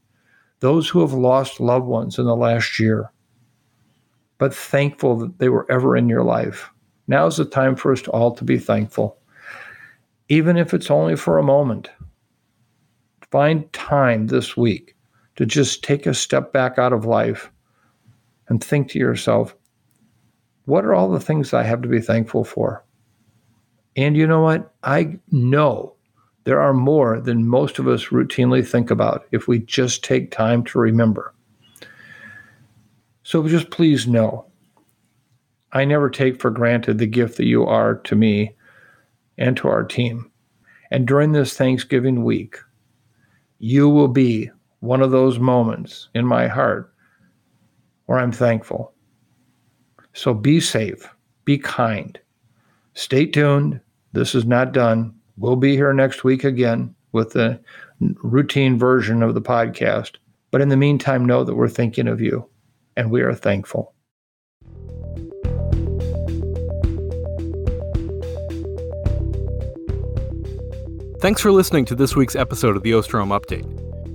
those 0.59 0.89
who 0.89 1.01
have 1.01 1.13
lost 1.13 1.59
loved 1.59 1.85
ones 1.85 2.17
in 2.17 2.25
the 2.25 2.35
last 2.35 2.79
year, 2.79 3.11
but 4.37 4.53
thankful 4.53 5.15
that 5.17 5.39
they 5.39 5.49
were 5.49 5.71
ever 5.71 5.95
in 5.95 6.09
your 6.09 6.23
life. 6.23 6.69
Now 7.07 7.27
is 7.27 7.37
the 7.37 7.45
time 7.45 7.75
for 7.75 7.91
us 7.91 8.07
all 8.07 8.33
to 8.35 8.43
be 8.43 8.57
thankful, 8.57 9.17
even 10.29 10.57
if 10.57 10.73
it's 10.73 10.89
only 10.89 11.15
for 11.15 11.37
a 11.37 11.43
moment. 11.43 11.89
Find 13.31 13.71
time 13.73 14.27
this 14.27 14.55
week 14.55 14.95
to 15.35 15.45
just 15.45 15.83
take 15.83 16.05
a 16.05 16.13
step 16.13 16.53
back 16.53 16.77
out 16.79 16.93
of 16.93 17.05
life 17.05 17.51
and 18.47 18.63
think 18.63 18.89
to 18.91 18.99
yourself, 18.99 19.55
what 20.65 20.85
are 20.85 20.95
all 20.95 21.09
the 21.09 21.19
things 21.19 21.53
I 21.53 21.63
have 21.63 21.81
to 21.81 21.87
be 21.87 22.01
thankful 22.01 22.43
for? 22.43 22.83
And 23.95 24.17
you 24.17 24.25
know 24.27 24.41
what? 24.41 24.73
I 24.83 25.19
know 25.31 25.95
there 26.43 26.61
are 26.61 26.73
more 26.73 27.19
than 27.19 27.47
most 27.47 27.79
of 27.79 27.87
us 27.87 28.05
routinely 28.05 28.65
think 28.65 28.91
about 28.91 29.25
if 29.31 29.47
we 29.47 29.59
just 29.59 30.03
take 30.03 30.31
time 30.31 30.63
to 30.65 30.79
remember. 30.79 31.33
So 33.23 33.47
just 33.47 33.71
please 33.71 34.07
know 34.07 34.45
I 35.75 35.83
never 35.83 36.09
take 36.09 36.39
for 36.39 36.49
granted 36.49 36.97
the 36.97 37.05
gift 37.05 37.35
that 37.35 37.45
you 37.45 37.65
are 37.65 37.95
to 37.95 38.15
me 38.15 38.55
and 39.37 39.57
to 39.57 39.67
our 39.67 39.83
team. 39.83 40.31
And 40.89 41.05
during 41.05 41.33
this 41.33 41.57
Thanksgiving 41.57 42.23
week, 42.23 42.55
you 43.59 43.89
will 43.89 44.07
be 44.07 44.49
one 44.79 45.01
of 45.01 45.11
those 45.11 45.37
moments 45.37 46.07
in 46.15 46.25
my 46.25 46.47
heart 46.47 46.93
where 48.05 48.19
I'm 48.19 48.31
thankful. 48.31 48.93
So 50.13 50.33
be 50.33 50.61
safe, 50.61 51.13
be 51.43 51.57
kind, 51.57 52.17
stay 52.93 53.25
tuned. 53.25 53.81
This 54.13 54.33
is 54.33 54.45
not 54.45 54.71
done. 54.71 55.13
We'll 55.37 55.57
be 55.57 55.75
here 55.75 55.91
next 55.91 56.23
week 56.23 56.45
again 56.45 56.95
with 57.11 57.33
the 57.33 57.59
routine 58.23 58.79
version 58.79 59.21
of 59.21 59.33
the 59.33 59.41
podcast. 59.41 60.11
But 60.51 60.61
in 60.61 60.69
the 60.69 60.77
meantime, 60.77 61.25
know 61.25 61.43
that 61.43 61.55
we're 61.55 61.67
thinking 61.67 62.07
of 62.07 62.21
you 62.21 62.47
and 62.95 63.11
we 63.11 63.23
are 63.23 63.35
thankful. 63.35 63.94
Thanks 71.25 71.41
for 71.41 71.49
listening 71.51 71.85
to 71.85 71.95
this 71.95 72.15
week's 72.15 72.35
episode 72.35 72.77
of 72.77 72.83
the 72.83 72.91
Osterholm 72.91 73.35
Update. 73.35 73.65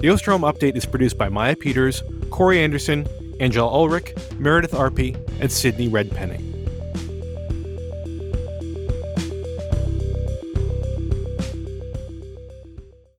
The 0.00 0.08
Osterholm 0.08 0.42
Update 0.42 0.76
is 0.76 0.84
produced 0.84 1.16
by 1.16 1.30
Maya 1.30 1.56
Peters, 1.56 2.02
Corey 2.28 2.62
Anderson, 2.62 3.08
Angel 3.40 3.68
Ulrich, 3.68 4.14
Meredith 4.38 4.72
Arpey, 4.72 5.16
and 5.40 5.50
Sydney 5.50 5.88
Redpenning. 5.88 6.55